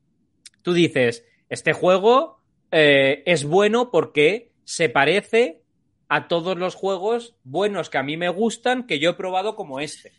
[0.62, 2.42] Tú dices, este juego
[2.72, 5.62] eh, es bueno porque se parece
[6.08, 9.82] a todos los juegos buenos que a mí me gustan que yo he probado como
[9.82, 10.14] este.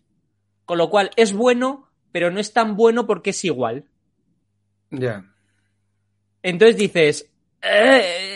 [0.66, 3.86] Con lo cual, es bueno, pero no es tan bueno porque es igual.
[4.91, 5.24] Ya.
[6.43, 7.32] Entonces dices.
[7.62, 8.34] "Eh,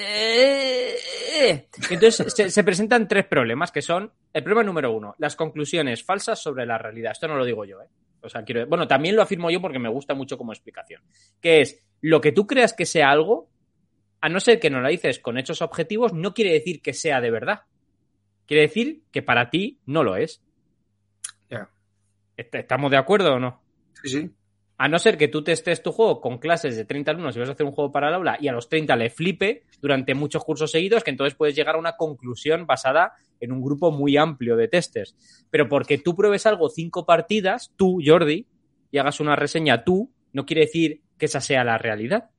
[1.51, 1.69] eh".
[1.91, 4.13] Entonces se, se presentan tres problemas que son.
[4.33, 7.13] El problema número uno, las conclusiones falsas sobre la realidad.
[7.13, 7.89] Esto no lo digo yo, ¿eh?
[8.23, 8.67] O sea, quiero.
[8.67, 11.03] Bueno, también lo afirmo yo porque me gusta mucho como explicación.
[11.41, 13.51] Que es lo que tú creas que sea algo,
[14.21, 17.21] a no ser que no lo dices con hechos objetivos, no quiere decir que sea
[17.21, 17.63] de verdad.
[18.47, 20.43] Quiere decir que para ti no lo es.
[21.51, 21.69] Ya.
[22.37, 23.61] ¿Est- ¿Estamos de acuerdo o no?
[24.03, 24.31] Sí, sí.
[24.83, 27.49] A no ser que tú testes tu juego con clases de 30 alumnos y vas
[27.49, 30.43] a hacer un juego para el aula y a los 30 le flipe durante muchos
[30.43, 34.57] cursos seguidos, que entonces puedes llegar a una conclusión basada en un grupo muy amplio
[34.57, 35.47] de testers.
[35.51, 38.49] Pero porque tú pruebes algo cinco partidas, tú, Jordi,
[38.91, 42.31] y hagas una reseña tú, no quiere decir que esa sea la realidad.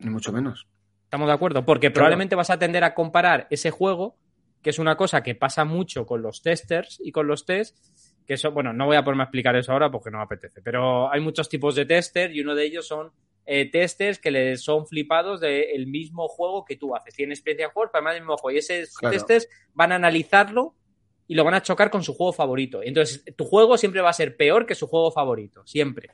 [0.00, 0.66] Ni mucho menos.
[1.04, 1.64] ¿Estamos de acuerdo?
[1.64, 1.94] Porque Claro.
[1.94, 4.16] probablemente vas a tender a comparar ese juego,
[4.60, 8.34] que es una cosa que pasa mucho con los testers y con los tests, que
[8.34, 11.10] eso, bueno, no voy a ponerme a explicar eso ahora porque no me apetece, pero
[11.12, 13.12] hay muchos tipos de tester y uno de ellos son
[13.46, 17.14] eh, testers que les son flipados del mismo juego que tú haces.
[17.14, 18.56] Tienen experiencia de juego, pero además del mismo juego.
[18.56, 19.12] Y esos Claro.
[19.14, 20.74] testers van a analizarlo
[21.28, 22.82] y lo van a chocar con su juego favorito.
[22.82, 26.10] Entonces, tu juego siempre va a ser peor que su juego favorito, siempre.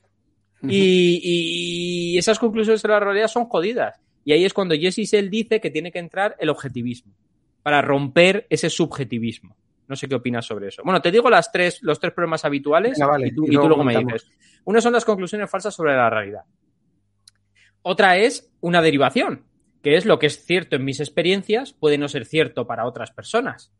[0.62, 3.98] Y, y- y esas conclusiones de la realidad son jodidas.
[4.24, 7.12] Y ahí es cuando Jesse Sell dice que tiene que entrar el objetivismo
[7.62, 9.56] para romper ese subjetivismo.
[9.88, 10.82] No sé qué opinas sobre eso.
[10.84, 13.56] Bueno, te digo las tres, los tres problemas habituales Venga, vale, y, tú, y y
[13.56, 14.30] tú luego me dices.
[14.64, 16.44] Una son las conclusiones falsas sobre la realidad.
[17.82, 19.44] Otra es una derivación,
[19.82, 23.10] que es lo que es cierto en mis experiencias puede no ser cierto para otras
[23.10, 23.72] personas.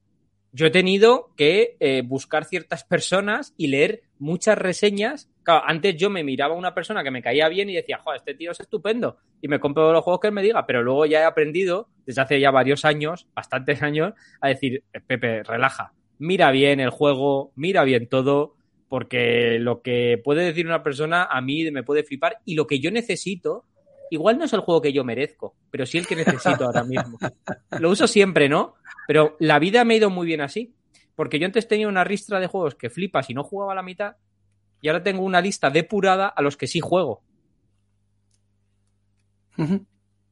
[0.53, 5.30] Yo he tenido que eh, buscar ciertas personas y leer muchas reseñas.
[5.43, 8.18] Claro, antes yo me miraba a una persona que me caía bien y decía, joder,
[8.18, 9.16] este tío es estupendo.
[9.40, 12.22] Y me compro los juegos que él me diga, pero luego ya he aprendido, desde
[12.22, 17.53] hace ya varios años, bastantes años, a decir, "Eh, Pepe, relaja, mira bien el juego,
[17.57, 18.55] mira bien todo,
[18.88, 22.78] porque lo que puede decir una persona a mí me puede flipar y lo que
[22.78, 23.64] yo necesito,
[24.11, 27.18] igual no es el juego que yo merezco, pero sí el que necesito ahora mismo.
[27.80, 28.74] Lo uso siempre, ¿no?
[29.09, 30.74] Pero la vida me ha ido muy bien así.
[31.14, 34.16] Porque yo antes tenía una ristra de juegos que flipas y no jugaba la mitad.
[34.82, 37.22] Y ahora tengo una lista depurada a los que sí juego.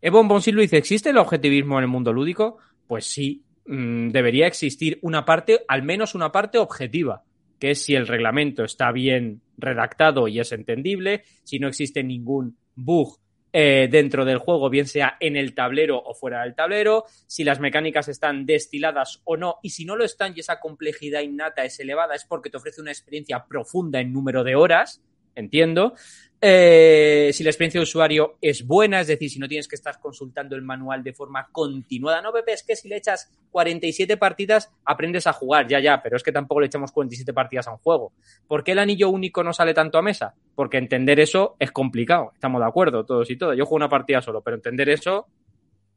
[0.03, 2.59] Ebon dice, ¿existe el objetivismo en el mundo lúdico?
[2.86, 7.22] Pues sí, mm, debería existir una parte, al menos una parte objetiva,
[7.61, 12.59] que es si el reglamento está bien redactado y es entendible, si no existe ningún
[12.74, 13.20] bug
[13.53, 17.61] eh, dentro del juego, bien sea en el tablero o fuera del tablero, si las
[17.61, 21.80] mecánicas están destiladas o no, y si no lo están y esa complejidad innata es
[21.80, 25.03] elevada, es porque te ofrece una experiencia profunda en número de horas,
[25.34, 25.94] entiendo.
[26.42, 30.01] Eh, si la experiencia de usuario es buena, es decir, si no tienes que estar
[30.01, 32.22] consultando el manual de forma continuada.
[32.22, 36.16] No, Pepe, es que si le echas 47 partidas, aprendes a jugar, ya, ya, pero
[36.16, 38.12] es que tampoco le echamos 47 partidas a un juego.
[38.46, 40.34] ¿Por qué el anillo único no sale tanto a mesa?
[40.61, 43.57] Porque entender eso es complicado, estamos de acuerdo, todos y todas.
[43.57, 45.27] Yo juego una partida solo, pero entender eso,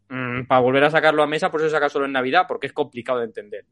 [0.07, 2.72] mmm, para volver a sacarlo a mesa, por eso saca solo en Navidad, porque es
[2.72, 3.66] complicado de entender.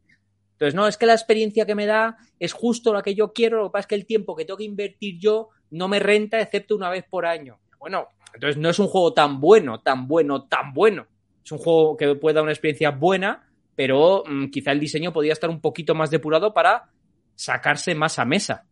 [0.52, 3.60] Entonces, no, es que la experiencia que me da es justo la que yo quiero,
[3.60, 6.42] lo que pasa es que el tiempo que tengo que invertir yo no me renta
[6.42, 7.58] excepto una vez por año.
[7.80, 11.08] Bueno, entonces no es un juego tan bueno, tan bueno, tan bueno.
[11.42, 15.32] Es un juego que puede dar una experiencia buena, pero mmm, quizá el diseño podría
[15.32, 16.90] estar un poquito más depurado para
[17.34, 18.66] sacarse más a mesa.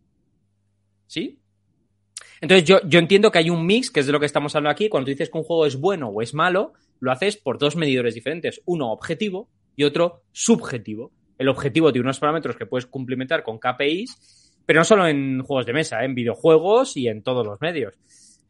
[1.06, 1.39] ¿Sí?
[2.40, 4.72] Entonces yo, yo entiendo que hay un mix, que es de lo que estamos hablando
[4.72, 4.88] aquí.
[4.88, 8.14] Cuando dices que un juego es bueno o es malo, lo haces por dos medidores
[8.14, 8.62] diferentes.
[8.64, 11.12] Uno objetivo y otro subjetivo.
[11.38, 15.66] El objetivo tiene unos parámetros que puedes cumplimentar con KPIs, pero no solo en juegos
[15.66, 16.04] de mesa, ¿eh?
[16.04, 17.98] en videojuegos y en todos los medios.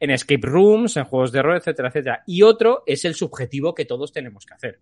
[0.01, 2.23] En escape rooms, en juegos de rol, etcétera, etcétera.
[2.27, 4.81] Y otro es el subjetivo que todos tenemos que hacer.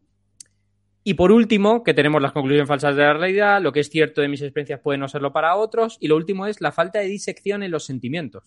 [1.04, 4.20] Y por último, que tenemos las conclusiones falsas de la realidad, lo que es cierto
[4.20, 5.96] de mis experiencias puede no serlo para otros.
[6.00, 8.44] Y lo último es la falta de disección en los sentimientos.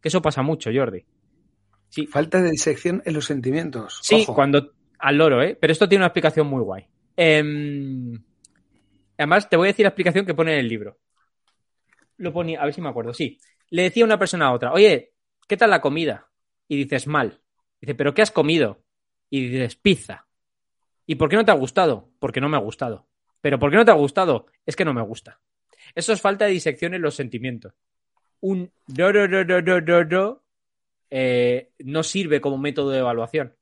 [0.00, 1.04] Que eso pasa mucho, Jordi.
[1.88, 2.06] Sí.
[2.06, 4.00] Falta de disección en los sentimientos.
[4.02, 4.34] Sí, Ojo.
[4.34, 4.72] cuando.
[4.98, 5.56] Al loro, ¿eh?
[5.60, 6.86] Pero esto tiene una explicación muy guay.
[7.16, 7.42] Eh,
[9.16, 10.98] además, te voy a decir la explicación que pone en el libro.
[12.16, 13.14] Lo ponía, a ver si me acuerdo.
[13.14, 13.38] Sí.
[13.70, 15.12] Le decía una persona a otra, oye,
[15.46, 16.28] ¿qué tal la comida?
[16.66, 17.40] Y dices, mal.
[17.80, 18.82] Dice, ¿pero qué has comido?
[19.30, 20.26] Y dices, pizza.
[21.06, 22.10] ¿Y por qué no te ha gustado?
[22.18, 23.06] Porque no me ha gustado.
[23.40, 24.46] ¿Pero por qué no te ha gustado?
[24.66, 25.40] Es que no me gusta.
[25.94, 27.72] Eso es falta de disección en los sentimientos.
[28.40, 30.42] Un ro, ro, ro, ro,
[31.10, 33.54] eh, no sirve como método de evaluación.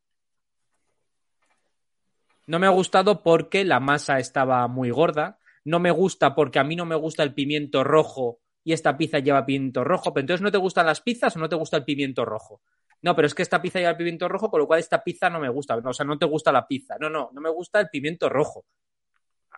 [2.46, 5.38] No me ha gustado porque la masa estaba muy gorda.
[5.64, 9.18] No me gusta porque a mí no me gusta el pimiento rojo y esta pizza
[9.18, 10.14] lleva pimiento rojo.
[10.14, 12.60] Pero entonces no te gustan las pizzas o no te gusta el pimiento rojo.
[13.02, 15.28] No, pero es que esta pizza lleva el pimiento rojo, con lo cual esta pizza
[15.28, 15.76] no me gusta.
[15.76, 16.96] O sea, no te gusta la pizza.
[17.00, 18.64] No, no, no me gusta el pimiento rojo.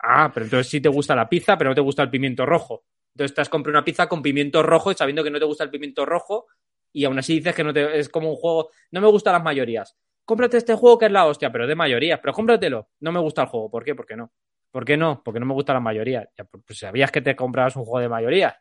[0.03, 2.85] Ah, pero entonces sí te gusta la pizza, pero no te gusta el pimiento rojo.
[3.19, 5.65] Entonces te has comprado una pizza con pimiento rojo y sabiendo que no te gusta
[5.65, 6.47] el pimiento rojo
[6.93, 8.71] y aún así dices que no te, es como un juego.
[8.93, 9.97] No me gustan las mayorías.
[10.25, 12.21] Cómprate este juego que es la hostia, pero de mayorías.
[12.23, 12.91] Pero cómpratelo.
[13.01, 13.73] No me gusta el juego.
[13.73, 13.97] ¿Por qué?
[13.97, 14.33] ¿Por qué no?
[14.71, 15.21] ¿Por qué no?
[15.25, 16.31] Porque no me gusta la mayoría.
[16.39, 18.57] Ya, pues, pues sabías que te comprabas un juego de mayoría.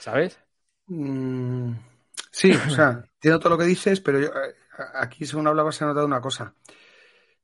[0.00, 0.40] ¿Sabes?
[0.86, 1.74] Mm,
[2.32, 4.54] sí, o sea, entiendo todo lo que dices, pero yo, eh,
[4.94, 6.56] aquí según hablabas se ha notado una cosa.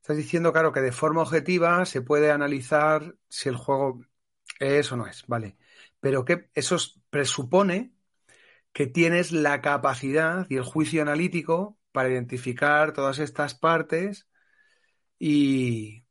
[0.01, 4.01] Estás diciendo, claro, que de forma objetiva se puede analizar si el juego
[4.59, 5.57] es o no es, ¿vale?
[5.99, 6.77] Pero que eso
[7.09, 7.93] presupone
[8.73, 14.27] que tienes la capacidad y el juicio analítico para identificar todas estas partes
[15.17, 16.05] y,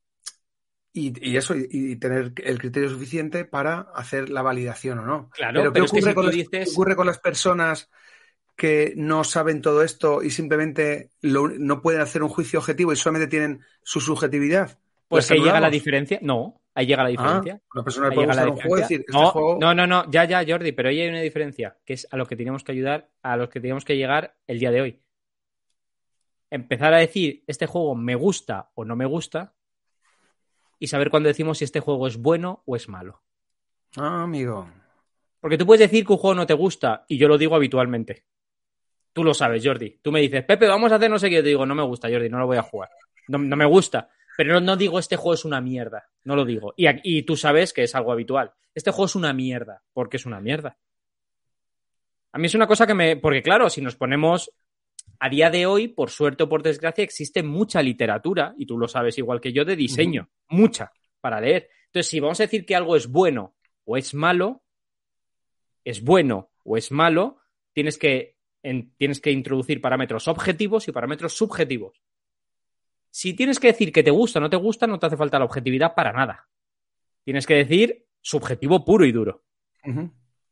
[0.93, 5.31] y, eso, y, tener el criterio suficiente para hacer la validación o no.
[5.31, 7.89] Claro, pero ¿qué, ocurre, con las, ocurre, con las, personas
[8.57, 13.29] que no saben todo esto y simplemente no pueden hacer un juicio objetivo y solamente
[13.29, 14.79] tienen su subjetividad?
[15.07, 16.19] Pues ahí llega la diferencia.
[16.21, 17.61] No, ahí llega la diferencia.
[17.75, 19.59] una persona puede un juego decir, este no, juego...
[19.61, 22.27] no, no, no, ya, ya, Jordi, pero ahí hay una diferencia, que es a lo
[22.27, 25.03] que tenemos que ayudar, a los que tenemos que llegar el día de hoy.
[26.51, 29.55] Empezar a decir, este juego me gusta o no me gusta,
[30.79, 33.23] y saber cuándo decimos si este juego es bueno o es malo.
[33.97, 34.69] Ah, amigo.
[35.41, 38.25] Porque tú puedes decir que un juego no te gusta, y yo lo digo habitualmente.
[39.13, 39.99] Tú lo sabes, Jordi.
[40.01, 41.37] Tú me dices, Pepe, vamos a hacer no sé qué.
[41.37, 42.91] Yo te digo, no me gusta, Jordi, no lo voy a jugar.
[43.27, 44.11] No, me gusta.
[44.39, 46.11] Pero no, digo, este juego es una mierda.
[46.23, 46.73] No lo digo.
[46.77, 48.53] Y, y tú sabes que es algo habitual.
[48.73, 49.83] Este juego es una mierda.
[49.93, 50.79] Porque es una mierda.
[52.31, 53.17] A mí es una cosa que me.
[53.17, 54.53] Porque, claro, si nos ponemos
[55.19, 58.87] a día de hoy, por suerte o por desgracia, existe mucha literatura, y tú lo
[58.87, 61.69] sabes igual que yo, de diseño, mucha, para leer.
[61.87, 64.63] Entonces, si vamos a decir que algo es bueno o es malo,
[65.83, 67.41] es bueno o es malo,
[67.73, 68.37] tienes que,
[68.99, 72.01] tienes que introducir parámetros objetivos y parámetros subjetivos.
[73.11, 75.39] Si tienes que decir que te gusta o no te gusta, no te hace falta
[75.39, 76.49] la objetividad para nada.
[77.25, 79.45] Tienes que decir subjetivo puro y duro.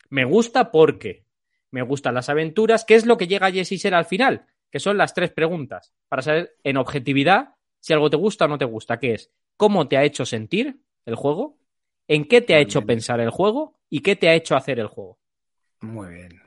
[0.08, 1.26] Me gusta porque
[1.70, 2.84] me gustan las aventuras.
[2.84, 4.46] ¿Qué es lo que llega a Jesse Ser al final?
[4.76, 8.58] que son las tres preguntas para saber en objetividad si algo te gusta o no
[8.58, 11.58] te gusta, que es cómo te ha hecho sentir el juego,
[12.08, 14.88] en qué te ha hecho pensar el juego y qué te ha hecho hacer el
[14.88, 15.18] juego.
[15.80, 16.42] Muy bien.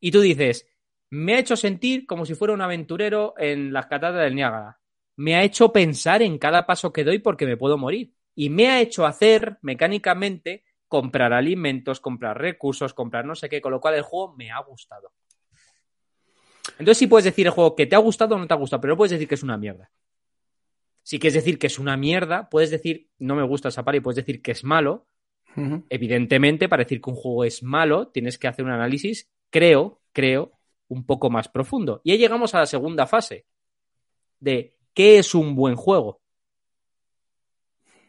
[0.00, 0.66] Y tú dices,
[1.10, 4.79] me ha hecho sentir como si fuera un aventurero en las catatas del Niágara.
[5.20, 8.14] Me ha hecho pensar en cada paso que doy porque me puedo morir.
[8.34, 13.70] Y me ha hecho hacer mecánicamente comprar alimentos, comprar recursos, comprar no sé qué, con
[13.72, 15.12] lo cual el juego me ha gustado.
[16.78, 18.80] Entonces sí puedes decir el juego que te ha gustado o no te ha gustado,
[18.80, 19.90] pero no puedes decir que es una mierda.
[21.02, 24.16] Si quieres decir que es una mierda, puedes decir no me gusta esa y puedes
[24.16, 25.06] decir que es malo.
[25.90, 30.52] Evidentemente, para decir que un juego es malo, tienes que hacer un análisis, creo, creo,
[30.88, 32.00] un poco más profundo.
[32.04, 33.44] Y ahí llegamos a la segunda fase
[34.38, 36.20] de qué es un buen juego.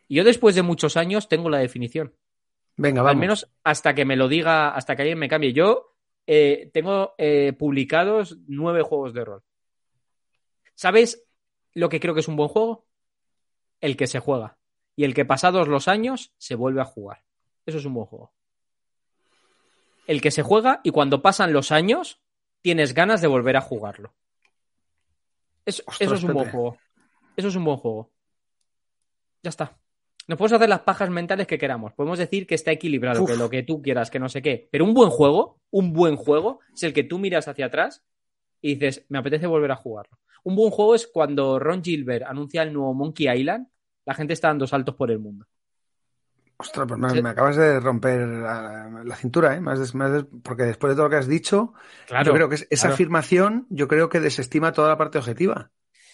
[0.09, 2.13] Yo después de muchos años tengo la definición.
[2.75, 3.11] Venga, vamos.
[3.11, 5.53] Al menos hasta que me lo diga, hasta que alguien me cambie.
[5.53, 5.95] Yo
[6.27, 9.43] eh, tengo eh, publicados nueve juegos de rol.
[10.75, 11.23] ¿Sabes
[11.73, 12.87] lo que creo que es un buen juego?
[13.79, 14.57] El que se juega.
[14.95, 17.23] Y el que pasados los años se vuelve a jugar.
[17.65, 18.33] Eso es un buen juego.
[20.07, 22.21] El que se juega y cuando pasan los años
[22.61, 24.13] tienes ganas de volver a jugarlo.
[25.65, 26.77] Eso, eso es un buen juego.
[27.35, 28.11] Eso es un buen juego.
[29.43, 29.77] Ya está.
[30.27, 31.93] Nos podemos hacer las pajas mentales que queramos.
[31.93, 34.69] Podemos decir que está equilibrado, que lo que tú quieras, que no sé qué.
[34.71, 38.03] Pero un buen juego, un buen juego, es el que tú miras hacia atrás
[38.61, 40.19] y dices, me apetece volver a jugarlo.
[40.43, 43.67] Un buen juego es cuando Ron Gilbert anuncia el nuevo Monkey Island,
[44.05, 45.45] la gente está dando saltos por el mundo.
[46.61, 49.61] Ostras, pues me, acabas de romper la, cintura, ¿eh?
[49.61, 49.93] Más,
[50.43, 51.73] porque después de todo lo que has dicho,
[52.23, 55.71] yo creo que esa afirmación, yo creo que desestima toda la parte objetiva.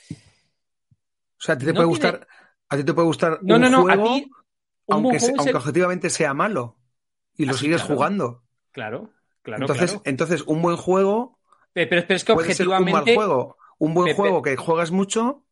[0.10, 2.28] O sea, a ti te puede gustar,
[2.70, 4.20] a ti te puede gustar un juego,
[4.88, 5.18] aunque,
[5.54, 6.78] objetivamente sea malo
[7.36, 8.44] y lo sigues jugando.
[8.72, 9.64] Claro, claro.
[9.64, 11.40] Entonces, entonces un buen juego.
[11.74, 12.92] Pero, es que objetivamente.
[12.92, 13.58] un mal juego.
[13.80, 15.44] Un buen juego que juegas mucho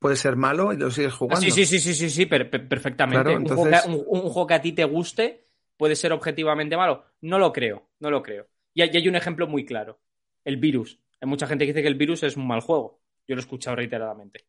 [0.00, 1.42] puede ser malo y lo sigues jugando.
[1.42, 3.36] Sí, sí, sí, sí, sí, sí, perfectamente.
[3.36, 5.44] un, juego que, a ti te guste
[5.76, 7.04] puede ser objetivamente malo.
[7.20, 8.48] No lo creo, no lo creo.
[8.74, 10.00] Y hay, hay un ejemplo muy claro.
[10.44, 10.98] El virus.
[11.20, 13.00] Hay mucha gente que dice que el virus es un mal juego.
[13.28, 14.46] Yo lo he escuchado reiteradamente.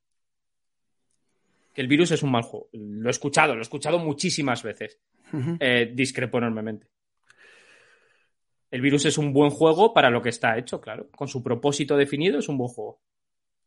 [1.74, 2.70] que el virus es un mal juego.
[2.72, 5.00] Lo he escuchado, lo he escuchado muchísimas veces.
[5.60, 6.88] Eh, discrepo enormemente.
[8.70, 11.10] El virus es un buen juego para lo que está hecho, claro.
[11.12, 13.02] Con su propósito definido es un buen juego.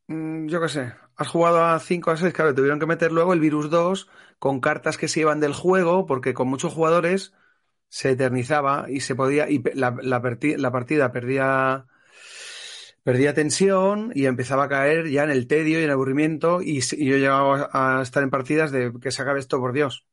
[0.06, 0.92] Mm, yo qué sé.
[1.16, 4.60] Has jugado a 5 a 6, claro, tuvieron que meter luego el virus 2 con
[4.60, 7.32] cartas que se iban del juego, porque con muchos jugadores
[7.88, 9.48] se eternizaba y se podía.
[9.48, 10.20] y la, la
[10.72, 11.86] partida perdía
[13.04, 16.80] perdía tensión y empezaba a caer ya en el tedio y en el aburrimiento y,
[16.80, 20.06] yo llegaba a estar en partidas de que se acabe esto por Dios.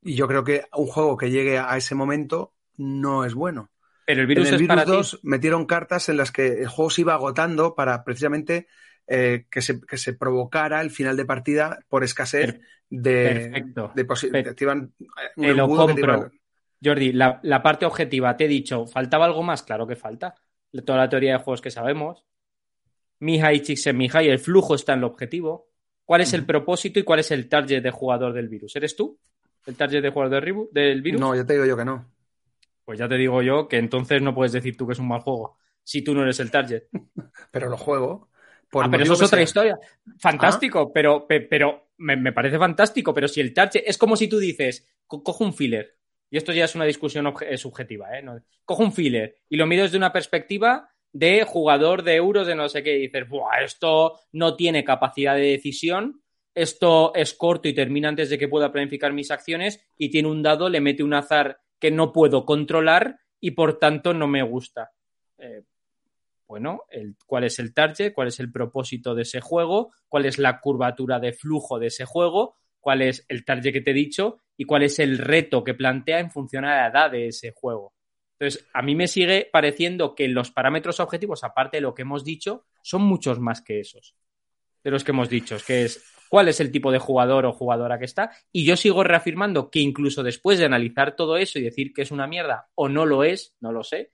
[0.00, 3.70] Y yo creo que un juego que llegue a ese momento no es bueno.
[4.06, 7.02] Pero el virus, en el virus 2 metieron cartas en las que el juego se
[7.02, 8.68] iba agotando para precisamente
[9.12, 13.92] eh, que, se, que, se, provocara el final de partida por escasez de, Perfecto.
[13.94, 14.04] de.
[15.34, 16.30] Te lo compro.
[16.82, 19.64] Jordi, la, la, parte objetiva, te he dicho, ¿faltaba algo más?
[19.64, 20.36] Claro que falta
[20.84, 22.24] toda la teoría de juegos que sabemos.
[23.18, 25.68] Mihai Csikszentmihalyi, el flujo está en el objetivo.
[26.04, 28.76] ¿Cuál es el propósito y cuál es el target de jugador del virus?
[28.76, 29.18] ¿Eres tú?
[29.66, 31.20] ¿El target de jugador del virus?
[31.20, 32.10] No, ya te digo yo que no.
[32.84, 35.20] Pues ya te digo yo que entonces no puedes decir tú que es un mal
[35.20, 36.84] juego si tú no eres el target.
[37.50, 38.29] pero lo juego.
[38.72, 39.78] Ah, pero eso es otra historia.
[40.18, 40.90] Fantástico, ah.
[40.92, 43.12] pero, pero me, me, parece fantástico.
[43.12, 45.96] Pero si el target es como si tú dices, cojo un filler
[46.30, 48.24] y esto ya es una discusión eh, subjetiva, ¿eh?
[48.64, 52.68] cojo un filler y lo mido desde una perspectiva de jugador de euros de no
[52.68, 56.22] sé qué y dices, Buah, esto no tiene capacidad de decisión,
[56.54, 60.42] esto es corto y termina antes de que pueda planificar mis acciones y tiene un
[60.42, 64.92] dado, le mete un azar que no puedo controlar y por tanto no me gusta.
[65.38, 65.62] Eh,
[66.50, 70.36] bueno, el, cuál es el target, cuál es el propósito de ese juego, cuál es
[70.36, 74.38] la curvatura de flujo de ese juego, cuál es el target que te he dicho
[74.56, 77.94] y cuál es el reto que plantea en función a la edad de ese juego.
[78.36, 82.24] Entonces, a mí me sigue pareciendo que los parámetros objetivos, aparte de lo que hemos
[82.24, 84.16] dicho, son muchos más que esos.
[84.82, 87.96] De los que hemos dicho, que es cuál es el tipo de jugador o jugadora
[88.00, 88.32] que está.
[88.50, 92.10] Y yo sigo reafirmando que incluso después de analizar todo eso y decir que es
[92.10, 94.10] una mierda o no lo es, no lo sé,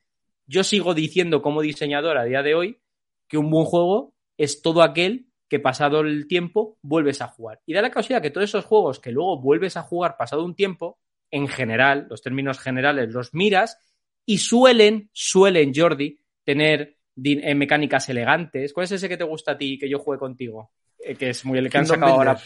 [0.47, 2.81] yo sigo diciendo como diseñador a día de hoy
[3.29, 7.61] que un buen juego es todo aquel que pasado el tiempo vuelves a jugar.
[7.67, 10.55] Y da la casualidad que todos esos juegos que luego vuelves a jugar pasado un
[10.55, 10.99] tiempo,
[11.31, 13.79] en general, los términos generales los miras
[14.25, 18.73] y suelen, suelen, Jordi, tener eh, mecánicas elegantes.
[18.73, 20.73] ¿Cuál es ese que te gusta a ti que yo juegue contigo?
[20.99, 22.39] Eh, que es muy el que han sacado ahora.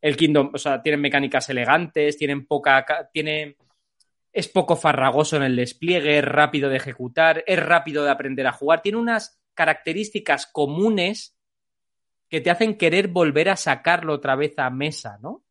[0.00, 2.84] El Kingdom, o sea, tienen mecánicas elegantes, tienen poca.
[3.12, 3.56] Tiene,
[4.34, 8.52] es poco farragoso en el despliegue, es rápido de ejecutar, es rápido de aprender a
[8.52, 8.82] jugar.
[8.82, 11.38] Tiene unas características comunes
[12.28, 15.44] que te hacen querer volver a sacarlo otra vez a mesa, ¿no?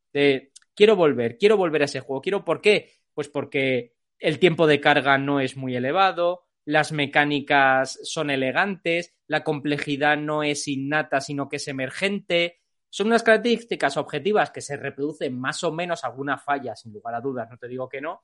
[0.76, 2.22] Quiero volver, quiero volver a ese juego.
[2.22, 2.92] Quiero, ¿por qué?
[3.14, 9.46] Pues porque el tiempo de carga no es muy elevado, las mecánicas son elegantes, la
[9.46, 12.60] complejidad no es innata, sino que es emergente.
[12.90, 17.22] Son unas características objetivas que se reproducen más o menos alguna falla, sin lugar a
[17.22, 18.24] dudas, no te digo que no,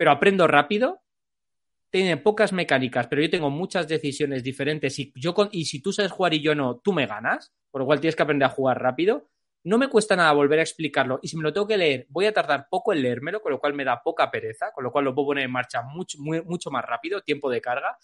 [0.00, 1.02] pero aprendo rápido
[1.90, 6.10] tiene pocas mecánicas, pero yo tengo muchas decisiones diferentes y, yo y si tú sabes
[6.10, 8.80] jugar y yo no, tú me ganas, por lo cual tienes que aprender a jugar
[8.80, 9.28] rápido.
[9.62, 12.24] No me cuesta nada volver a explicarlo y si me lo tengo que leer, voy
[12.24, 15.04] a tardar poco en leérmelo, con lo cual me da poca pereza, con lo cual
[15.04, 17.98] lo puedo poner en marcha mucho, mucho más rápido, tiempo de carga.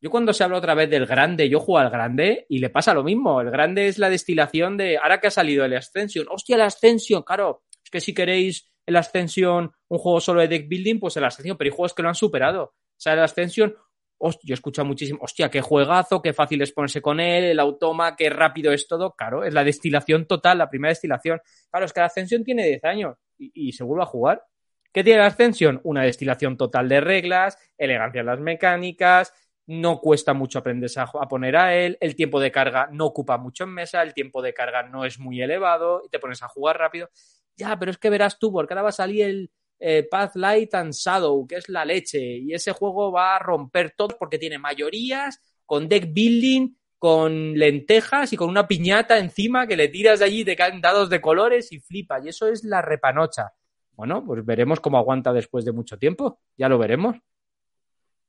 [0.00, 2.94] Yo cuando se habla otra vez del grande, yo juego al grande y le pasa
[2.94, 3.42] lo mismo.
[3.42, 7.22] El grande es la destilación de, ahora que ha salido el Ascension, hostia, el Ascension,
[7.22, 11.24] claro, es que si queréis el Ascension un juego solo de deck building, pues el
[11.24, 12.62] Ascension, pero hay juegos que lo han superado.
[12.64, 13.74] O sea, el Ascension,
[14.20, 18.16] yo he escuchado muchísimo, hostia, qué juegazo, qué fácil es ponerse con él, el automa,
[18.16, 19.12] qué rápido es todo.
[19.12, 21.40] Claro, es la destilación total, la primera destilación.
[21.70, 24.44] Claro, es que el Ascension tiene 10 años y, se vuelve a jugar.
[24.92, 25.80] ¿Qué tiene la Ascension?
[25.84, 29.32] Una destilación total de reglas, elegancia en las mecánicas,
[29.66, 33.64] no cuesta mucho aprenderse a, poner a él, el tiempo de carga no ocupa mucho
[33.64, 36.78] en mesa, el tiempo de carga no es muy elevado y te pones a jugar
[36.78, 37.08] rápido.
[37.56, 40.74] Ya, pero es que verás tú, porque ahora va a salir el eh, Path Light
[40.74, 44.58] and Shadow, que es la leche, y ese juego va a romper todo porque tiene
[44.58, 50.24] mayorías, con deck building, con lentejas y con una piñata encima que le tiras de
[50.24, 53.52] allí de dados de colores y flipa, y eso es la repanocha.
[53.92, 57.16] Bueno, pues veremos cómo aguanta después de mucho tiempo, ya lo veremos.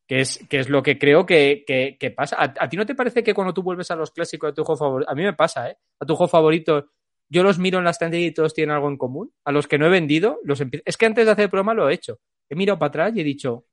[0.08, 2.38] Que es, es lo que creo que, que, pasa.
[2.40, 4.78] ¿A, ti no te parece que cuando tú vuelves a los clásicos de tu juego
[4.78, 5.12] favorito?
[5.12, 5.78] A mí me pasa, ¿eh?
[6.00, 6.92] A tu juego favorito
[7.30, 9.34] yo los miro en la estantería y todos tienen algo en común.
[9.44, 11.90] A los que no he vendido, los Es que antes de hacer el programa lo
[11.90, 12.20] he hecho.
[12.50, 13.66] He mirado para atrás y he dicho,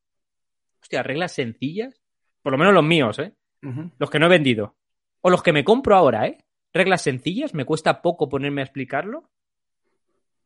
[0.80, 2.02] hostia, reglas sencillas.
[2.42, 3.34] Por lo menos los míos, ¿eh?
[3.98, 4.76] Los que no he vendido.
[5.20, 6.38] O los que me compro ahora, ¿eh?
[6.72, 9.30] Reglas sencillas, me cuesta poco ponerme a explicarlo.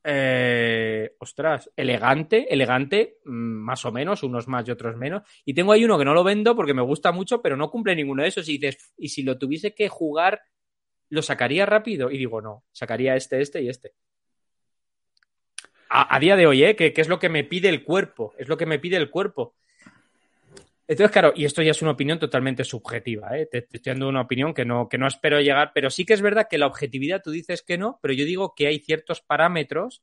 [0.05, 5.23] Eh, ostras, elegante, elegante, mm, más o menos, unos más y otros menos.
[5.45, 7.97] Y tengo ahí uno que no lo vendo porque me gusta mucho, pero no cumple
[7.97, 8.49] ninguno de esos.
[8.49, 10.41] Y dices, y si lo tuviese que jugar
[11.09, 13.95] lo sacaría rápido y digo, no, sacaría este, este y este.
[15.89, 16.77] A, día de hoy, ¿eh?
[16.77, 19.55] Que, es lo que me pide el cuerpo, es lo que me pide el cuerpo.
[20.89, 23.47] Entonces, claro, y esto ya es una opinión totalmente subjetiva, ¿eh?
[23.47, 26.15] te, te, estoy dando una opinión que no, que no espero llegar, pero sí que
[26.15, 29.21] es verdad que la objetividad tú dices que no, pero yo digo que hay ciertos
[29.21, 30.03] parámetros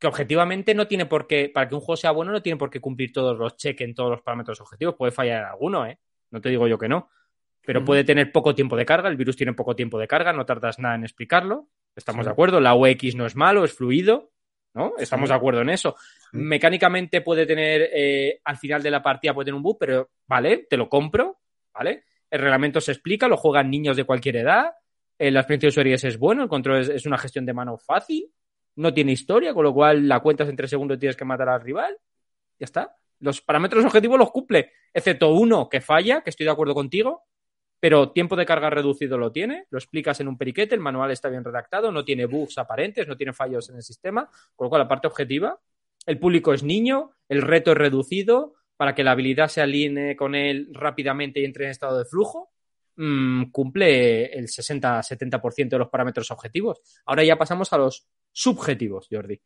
[0.00, 2.70] que objetivamente no tiene por qué, para que un juego sea bueno, no tiene por
[2.70, 5.98] qué cumplir todos los cheques en todos los parámetros objetivos, puede fallar en alguno, ¿eh?
[6.30, 7.10] No te digo yo que no,
[7.64, 10.46] pero puede tener poco tiempo de carga, el virus tiene poco tiempo de carga, no
[10.46, 12.26] tardas nada en explicarlo, estamos sí.
[12.26, 14.30] de acuerdo, la UX no es malo, es fluido,
[14.74, 14.94] ¿no?
[14.98, 15.32] Estamos sí.
[15.32, 15.96] de acuerdo en eso.
[15.98, 16.38] Sí.
[16.38, 20.66] Mecánicamente puede tener, eh, al final de la partida puede tener un bug, pero vale,
[20.68, 21.40] te lo compro,
[21.74, 22.04] ¿vale?
[22.30, 24.72] El reglamento se explica, lo juegan niños de cualquier edad,
[25.18, 28.32] eh, la experiencia de es bueno, el control es, es, una gestión de mano fácil,
[28.76, 31.48] no tiene historia, con lo cual la cuentas en tres segundos y tienes que matar
[31.50, 31.98] al rival,
[32.58, 32.96] ya está.
[33.18, 37.24] Los parámetros objetivos los cumple, excepto uno que falla, que estoy de acuerdo contigo,
[37.80, 41.30] pero tiempo de carga reducido lo tiene, lo explicas en un periquete, el manual está
[41.30, 44.82] bien redactado, no tiene bugs aparentes, no tiene fallos en el sistema, con lo cual
[44.82, 45.58] la parte objetiva,
[46.06, 50.34] el público es niño, el reto es reducido para que la habilidad se alinee con
[50.34, 52.50] él rápidamente y entre en estado de flujo,
[52.96, 56.80] mmm, cumple el 60-70% de los parámetros objetivos.
[57.06, 59.40] Ahora ya pasamos a los subjetivos, Jordi.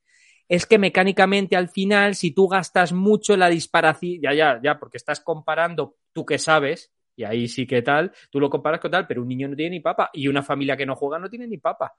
[0.48, 4.98] Es que mecánicamente al final, si tú gastas mucho la disparación, ya, ya, ya, porque
[4.98, 9.06] estás comparando tú que sabes, y ahí sí que tal, tú lo comparas con tal,
[9.06, 11.46] pero un niño no tiene ni papa y una familia que no juega no tiene
[11.46, 11.94] ni papa.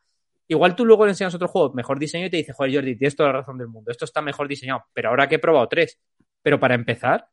[0.47, 3.16] Igual tú luego le enseñas otro juego mejor diseño y te dice, joder, Jordi, tienes
[3.16, 5.99] toda la razón del mundo, esto está mejor diseñado, pero ahora que he probado tres.
[6.41, 7.28] Pero para empezar,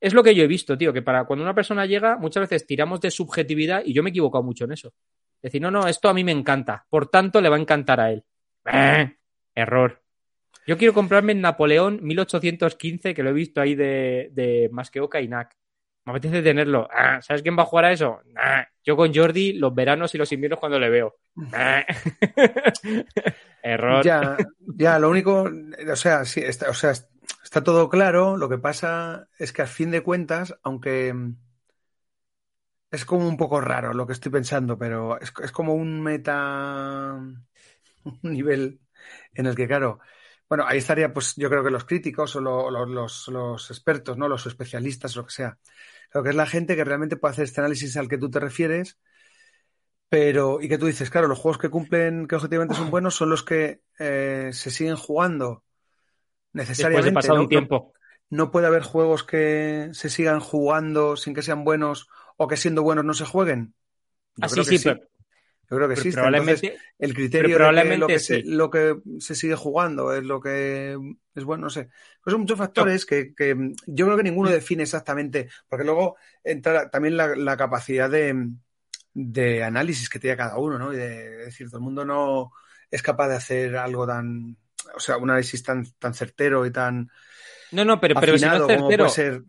[0.00, 2.66] es lo que yo he visto, tío, que para cuando una persona llega, muchas veces
[2.66, 4.92] tiramos de subjetividad y yo me he equivocado mucho en eso.
[5.42, 8.12] Decir, no, no, esto a mí me encanta, por tanto le va a encantar a
[8.12, 8.24] él.
[8.72, 9.16] Eh,
[9.54, 10.02] error.
[10.66, 15.28] Yo quiero comprarme el Napoleón 1815, que lo he visto ahí de, de Masqueoka y
[15.28, 15.56] NAC.
[16.04, 16.88] Me apetece tenerlo.
[16.90, 18.20] Ah, ¿Sabes quién va a jugar a eso?
[18.36, 21.16] Ah, yo con Jordi los veranos y los inviernos cuando le veo.
[23.62, 24.04] Error.
[24.04, 24.36] Ya,
[24.76, 25.48] ya, lo único,
[25.90, 28.36] o sea, sí, está, o sea, está todo claro.
[28.36, 31.14] Lo que pasa es que a fin de cuentas, aunque
[32.90, 37.18] es como un poco raro lo que estoy pensando, pero es, es como un meta,
[38.04, 38.80] un nivel
[39.34, 40.00] en el que, claro,
[40.50, 44.28] bueno, ahí estaría, pues yo creo que los críticos o lo, los, los, expertos, ¿no?
[44.28, 45.56] Los especialistas, lo que sea.
[46.10, 48.40] Creo que es la gente que realmente puede hacer este análisis al que tú te
[48.40, 48.98] refieres,
[50.08, 53.30] pero, y que tú dices, claro, los juegos que cumplen, que objetivamente son buenos, son
[53.30, 55.62] los que eh, se siguen jugando
[56.52, 57.06] necesariamente.
[57.06, 57.42] Después de pasado ¿no?
[57.42, 57.92] un tiempo.
[58.28, 62.56] No, no puede haber juegos que se sigan jugando sin que sean buenos o que
[62.56, 63.74] siendo buenos no se jueguen.
[64.36, 65.09] Yo Así sí, sí, pero,
[65.70, 66.10] yo creo que sí.
[66.10, 68.26] Probablemente, Entonces, el criterio probablemente de lo que, sí.
[68.26, 70.98] se, lo que, se, sigue jugando es lo que
[71.34, 71.88] es bueno, no sé.
[72.22, 73.06] Pues son muchos factores no.
[73.06, 73.56] que, que,
[73.86, 78.48] yo creo que ninguno define exactamente, porque luego entra también la, la capacidad de,
[79.14, 80.92] de, análisis que tiene cada uno, ¿no?
[80.92, 82.50] Y de, de, decir, todo el mundo no
[82.90, 84.56] es capaz de hacer algo tan,
[84.94, 87.10] o sea, un análisis tan, tan certero y tan.
[87.70, 89.08] No, no, pero, pero si no es certero.
[89.08, 89.42] Ser...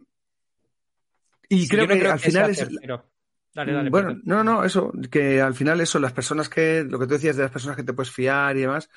[1.49, 2.57] Y creo que creo al final es.
[2.57, 3.10] Certero.
[3.53, 4.29] Dale, dale, bueno, perfecto.
[4.29, 7.43] no, no, eso, que al final eso, las personas que, lo que tú decías de
[7.43, 8.89] las personas que te puedes fiar y demás,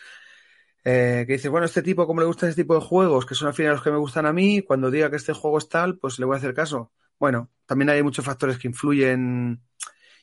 [0.84, 3.48] eh, que dices, bueno, este tipo, como le gusta este tipo de juegos, que son
[3.48, 5.98] al final los que me gustan a mí, cuando diga que este juego es tal,
[5.98, 6.92] pues le voy a hacer caso.
[7.18, 9.62] Bueno, también hay muchos factores que influyen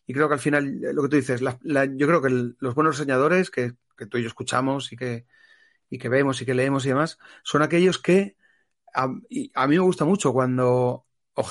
[0.06, 2.58] y creo que al final, lo que tú dices, la, la, yo creo que el,
[2.60, 5.26] los buenos diseñadores que, que, tú y yo escuchamos y que,
[5.90, 8.36] y que vemos y que leemos y demás, son aquellos que
[8.94, 11.06] a, a mí me gusta mucho cuando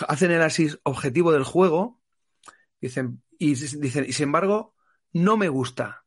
[0.09, 1.99] hacen el análisis objetivo del juego
[2.81, 4.74] Dicen, y dicen, y sin embargo,
[5.12, 6.05] no me gusta.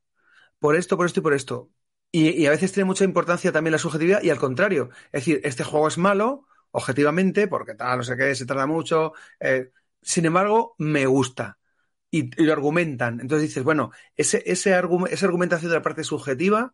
[0.59, 1.69] Por esto, por esto y por esto.
[2.11, 4.89] Y, y, a veces tiene mucha importancia también la subjetividad y al contrario.
[5.07, 9.13] Es decir, este juego es malo, objetivamente, porque tal, no sé qué, se tarda mucho.
[9.39, 9.71] Eh,
[10.01, 11.57] sin embargo, me gusta.
[12.11, 13.19] Y, y, lo argumentan.
[13.19, 16.73] Entonces dices, bueno, ese, ese argum esa argumentación de la parte subjetiva,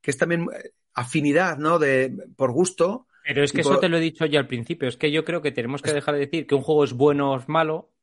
[0.00, 1.78] que es también eh, afinidad, ¿no?
[1.78, 3.06] De, por gusto.
[3.24, 3.72] Pero es que por...
[3.72, 4.88] eso te lo he dicho ya al principio.
[4.88, 7.32] Es que yo creo que tenemos que dejar de decir que un juego es bueno
[7.32, 7.93] o es malo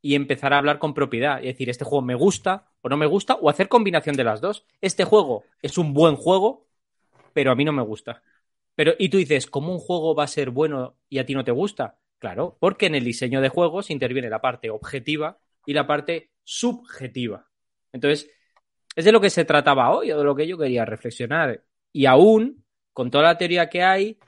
[0.00, 1.40] y empezar a hablar con propiedad.
[1.42, 4.40] Y decir, este juego me gusta o no me gusta, o hacer combinación de las
[4.40, 4.64] dos.
[4.80, 6.66] Este juego es un buen juego,
[7.32, 8.22] pero a mí no me gusta.
[8.74, 11.44] Pero, y tú dices, ¿cómo un juego va a ser bueno y a ti no
[11.44, 11.98] te gusta?
[12.18, 17.48] Claro, porque en el diseño de juegos interviene la parte objetiva y la parte subjetiva.
[17.92, 18.30] Entonces,
[18.94, 21.64] es de lo que se trataba hoy, o de lo que yo quería reflexionar.
[21.92, 24.18] Y aún, con toda la teoría que hay,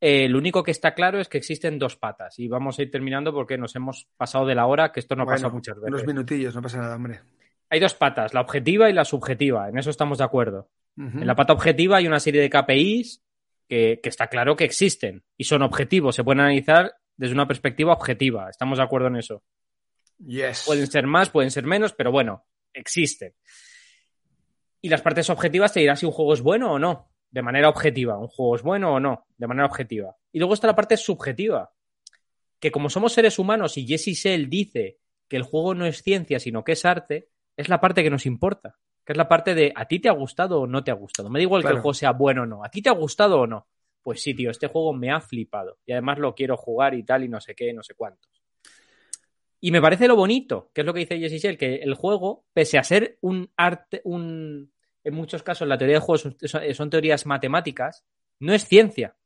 [0.00, 2.90] eh, lo único que está claro es que existen dos patas y vamos a ir
[2.90, 5.88] terminando porque nos hemos pasado de la hora, que esto no bueno, pasa muchas veces.
[5.88, 7.20] Unos minutillos, no pasa nada, hombre.
[7.68, 10.70] Hay dos patas, la objetiva y la subjetiva, en eso estamos de acuerdo.
[10.96, 11.20] Uh -huh.
[11.20, 13.22] En la pata objetiva hay una serie de KPIs
[13.68, 17.92] que, que, está claro que existen y son objetivos, se pueden analizar desde una perspectiva
[17.92, 19.42] objetiva, estamos de acuerdo en eso.
[20.26, 20.64] Yes.
[20.66, 23.34] Pueden ser más, pueden ser menos, pero bueno, existen.
[24.82, 27.68] Y las partes objetivas te dirán si un juego es bueno o no, de manera
[27.68, 28.18] objetiva.
[28.18, 30.16] Un juego es bueno o no, de manera objetiva.
[30.32, 31.72] Y luego está la parte subjetiva,
[32.58, 36.40] que como somos seres humanos y Jesse Sell dice que el juego no es ciencia,
[36.40, 38.76] sino que es arte, es la parte que nos importa.
[39.04, 41.30] Que es la parte de a ti te ha gustado o no te ha gustado.
[41.30, 42.64] Me da igual que el juego sea bueno o no.
[42.64, 43.66] ¿A ti te ha gustado o no?
[44.02, 45.78] Pues sí, tío, este juego me ha flipado.
[45.86, 48.30] Y además lo quiero jugar y tal, y no sé qué, no sé cuántos.
[49.60, 52.46] Y me parece lo bonito, que es lo que dice Jesse Shell, que el juego,
[52.52, 54.72] pese a ser un arte, un.
[55.04, 58.04] En muchos casos, la teoría de juegos son, son teorías matemáticas,
[58.38, 59.16] no es ciencia,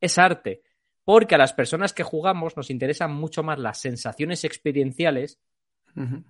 [0.00, 0.62] es arte.
[1.04, 5.38] Porque a las personas que jugamos nos interesan mucho más las sensaciones experienciales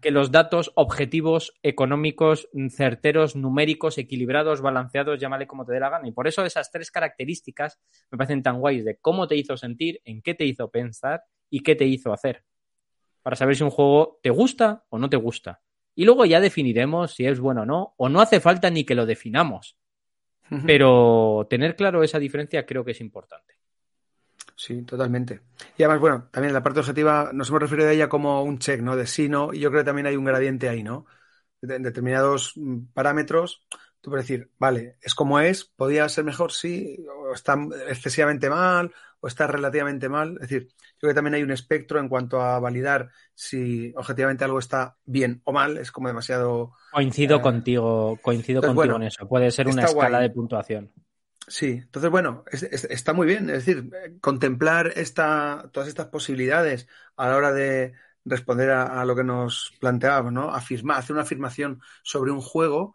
[0.02, 6.06] que los datos objetivos, económicos, certeros, numéricos, equilibrados, balanceados, llámale como te dé la gana.
[6.06, 7.80] Y por eso esas tres características
[8.10, 11.60] me parecen tan guays de cómo te hizo sentir, en qué te hizo pensar y
[11.60, 12.44] qué te hizo hacer
[13.24, 15.62] para saber si un juego te gusta o no te gusta.
[15.94, 18.94] Y luego ya definiremos si es bueno o no, o no hace falta ni que
[18.94, 19.76] lo definamos.
[20.66, 23.54] Pero tener claro esa diferencia creo que es importante.
[24.56, 25.40] Sí, totalmente.
[25.76, 28.58] Y además, bueno, también en la parte objetiva nos hemos referido a ella como un
[28.58, 28.94] check, ¿no?
[28.94, 31.06] De sí, no, y yo creo que también hay un gradiente ahí, ¿no?
[31.62, 33.66] En determinados mm, parámetros,
[34.00, 37.56] tú puedes decir, vale, es como es, podía ser mejor, sí, o está
[37.88, 38.92] excesivamente mal,
[39.24, 40.34] o está relativamente mal.
[40.34, 44.44] Es decir, yo creo que también hay un espectro en cuanto a validar si objetivamente
[44.44, 45.78] algo está bien o mal.
[45.78, 46.74] Es como demasiado.
[46.92, 49.26] Coincido eh, contigo, coincido contigo en eso.
[49.26, 50.92] Puede ser una escala de puntuación.
[51.48, 53.48] Sí, entonces bueno, está muy bien.
[53.48, 57.94] Es decir, contemplar esta, todas estas posibilidades a la hora de
[58.26, 60.54] responder a, lo que nos planteábamos, ¿no?
[60.54, 62.94] Afirmar, hacer una afirmación sobre un juego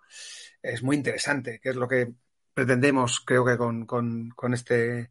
[0.62, 2.14] es muy interesante, que es lo que
[2.54, 5.10] pretendemos, creo que con, con este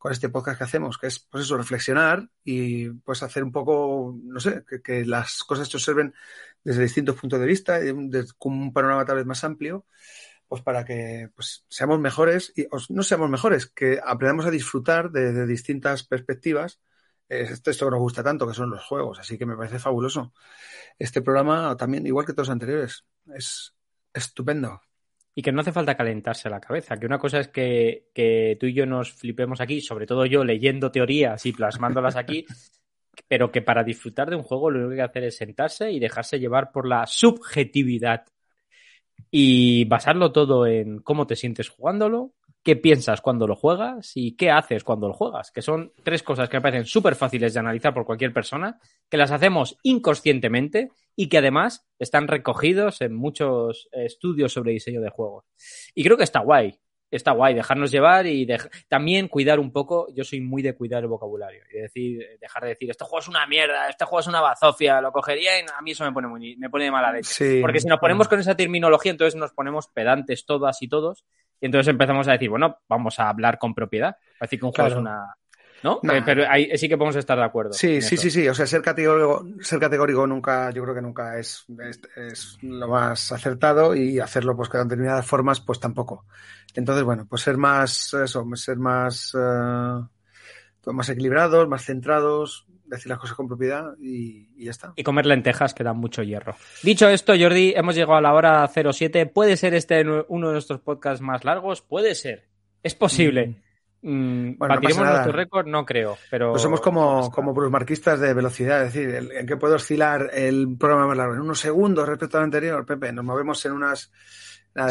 [0.00, 4.18] con este podcast que hacemos, que es pues eso, reflexionar y pues hacer un poco,
[4.22, 6.14] no sé, que, las cosas se observen
[6.64, 7.78] desde distintos puntos de vista,
[8.38, 9.84] con un panorama tal vez más amplio,
[10.48, 15.46] pues para que pues, seamos mejores y no seamos mejores, que aprendamos a disfrutar de,
[15.46, 16.80] distintas perspectivas.
[17.28, 20.32] Esto, esto que nos gusta tanto, que son los juegos, así que me parece fabuloso.
[20.98, 23.74] Este programa también, igual que todos los anteriores, es
[24.14, 24.80] estupendo
[25.34, 28.74] y que no hace falta calentarse la cabeza, que una cosa es que, tú y
[28.74, 32.44] yo nos flipemos aquí, sobre todo yo leyendo teorías y plasmándolas aquí,
[33.28, 35.90] pero que para disfrutar de un juego lo único que hay que hacer es sentarse
[35.92, 38.24] y dejarse llevar por la subjetividad
[39.30, 44.50] y basarlo todo en cómo te sientes jugándolo, qué piensas cuando lo juegas y qué
[44.50, 47.94] haces cuando lo juegas, que son tres cosas que me parecen súper fáciles de analizar
[47.94, 48.78] por cualquier persona,
[49.08, 55.10] que las hacemos inconscientemente y que además están recogidos en muchos estudios sobre diseño de
[55.10, 55.44] juegos.
[55.94, 58.48] Y creo que está guay, está guay dejarnos llevar y
[58.88, 62.70] también cuidar un poco, yo soy muy de cuidar el vocabulario y decir, dejar de
[62.70, 65.82] decir, este juego es una mierda, este juego es una bazofia, lo cogería y a
[65.82, 67.60] mí eso me pone, muy, me pone de mala leche.
[67.60, 71.26] Porque si nos ponemos con esa terminología, entonces nos ponemos pedantes todas y todos
[71.60, 74.16] y entonces empezamos a decir, bueno, vamos a hablar con propiedad.
[74.40, 75.34] Decir que un juego es una.
[75.82, 76.00] ¿No?
[76.02, 77.72] Eh, pero ahí sí que podemos estar de acuerdo.
[77.72, 78.46] Sí, sí, sí, sí.
[78.48, 81.64] O sea, ser categórico, ser categórico nunca, yo creo que nunca es,
[82.16, 86.26] es, lo más acertado y hacerlo pues con determinadas formas, pues tampoco.
[86.74, 90.06] Entonces, bueno, pues ser más, eso, ser más, uh,
[90.92, 94.92] más equilibrados, más centrados, decir las cosas con propiedad y, ya está.
[94.96, 96.56] Y comer lentejas que dan mucho hierro.
[96.82, 99.26] Dicho esto, Jordi, hemos llegado a la hora 07.
[99.26, 101.80] ¿Puede ser este uno de nuestros podcasts más largos?
[101.80, 102.48] Puede ser.
[102.82, 103.46] Es posible.
[103.46, 103.69] Mm.
[104.02, 105.66] Mm, ¿Batiremos nuestro récord?
[105.66, 106.52] No creo, pero...
[106.52, 111.08] Pues somos como, como marquistas de velocidad, es decir, ¿en qué puede oscilar el programa
[111.08, 111.34] más largo?
[111.34, 114.10] En unos segundos respecto al anterior, Pepe, nos movemos en unas...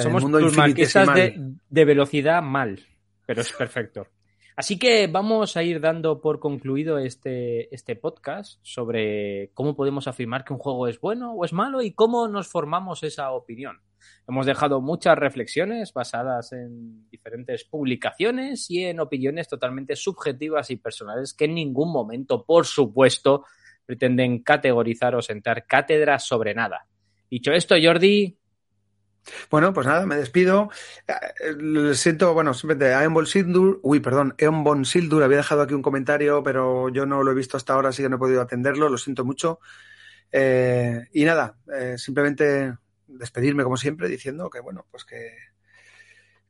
[0.01, 0.23] somos
[0.55, 2.79] marquistas de, de velocidad mal,
[3.25, 4.07] pero es perfecto.
[4.59, 10.43] Así que vamos a ir dando por concluido este, este podcast sobre cómo podemos afirmar
[10.43, 13.79] que un juego es bueno o es malo y cómo nos formamos esa opinión.
[14.27, 21.33] Hemos dejado muchas reflexiones basadas en diferentes publicaciones y en opiniones totalmente subjetivas y personales
[21.33, 23.45] que en ningún momento, por supuesto,
[23.85, 26.85] pretenden categorizar o sentar cátedra sobre nada.
[27.29, 28.39] Dicho esto, Jordi,
[29.49, 30.69] bueno, pues nada, me despido.
[31.07, 35.81] Eh, siento, bueno, simplemente a Eon Sildur, uy, perdón, Eon Sildur había dejado aquí un
[35.81, 38.89] comentario, pero yo no lo he visto hasta ahora, así que no he podido atenderlo,
[38.89, 39.59] lo siento mucho.
[40.31, 42.75] Eh, y nada, eh, simplemente
[43.09, 45.35] despedirme como siempre diciendo que, bueno, pues que,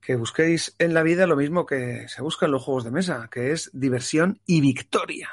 [0.01, 3.29] que busquéis en la vida lo mismo que se busca en los juegos de mesa,
[3.31, 5.29] que es diversión y victoria.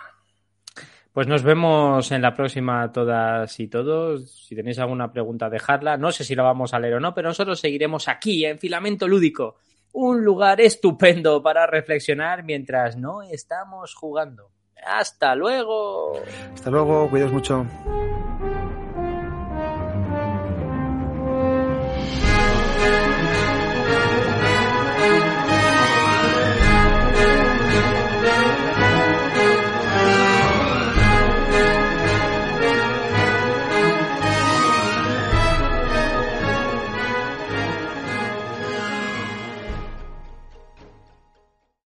[1.17, 4.47] Pues nos vemos en la próxima todas y todos.
[4.47, 5.97] Si tenéis alguna pregunta, dejadla.
[5.97, 9.09] No sé si la vamos a leer o no, pero nosotros seguiremos aquí en Filamento
[9.09, 9.57] Lúdico.
[9.95, 14.51] Un lugar estupendo para reflexionar mientras no estamos jugando.
[14.85, 16.21] Hasta luego.
[16.53, 17.67] Hasta luego, cuidaos mucho.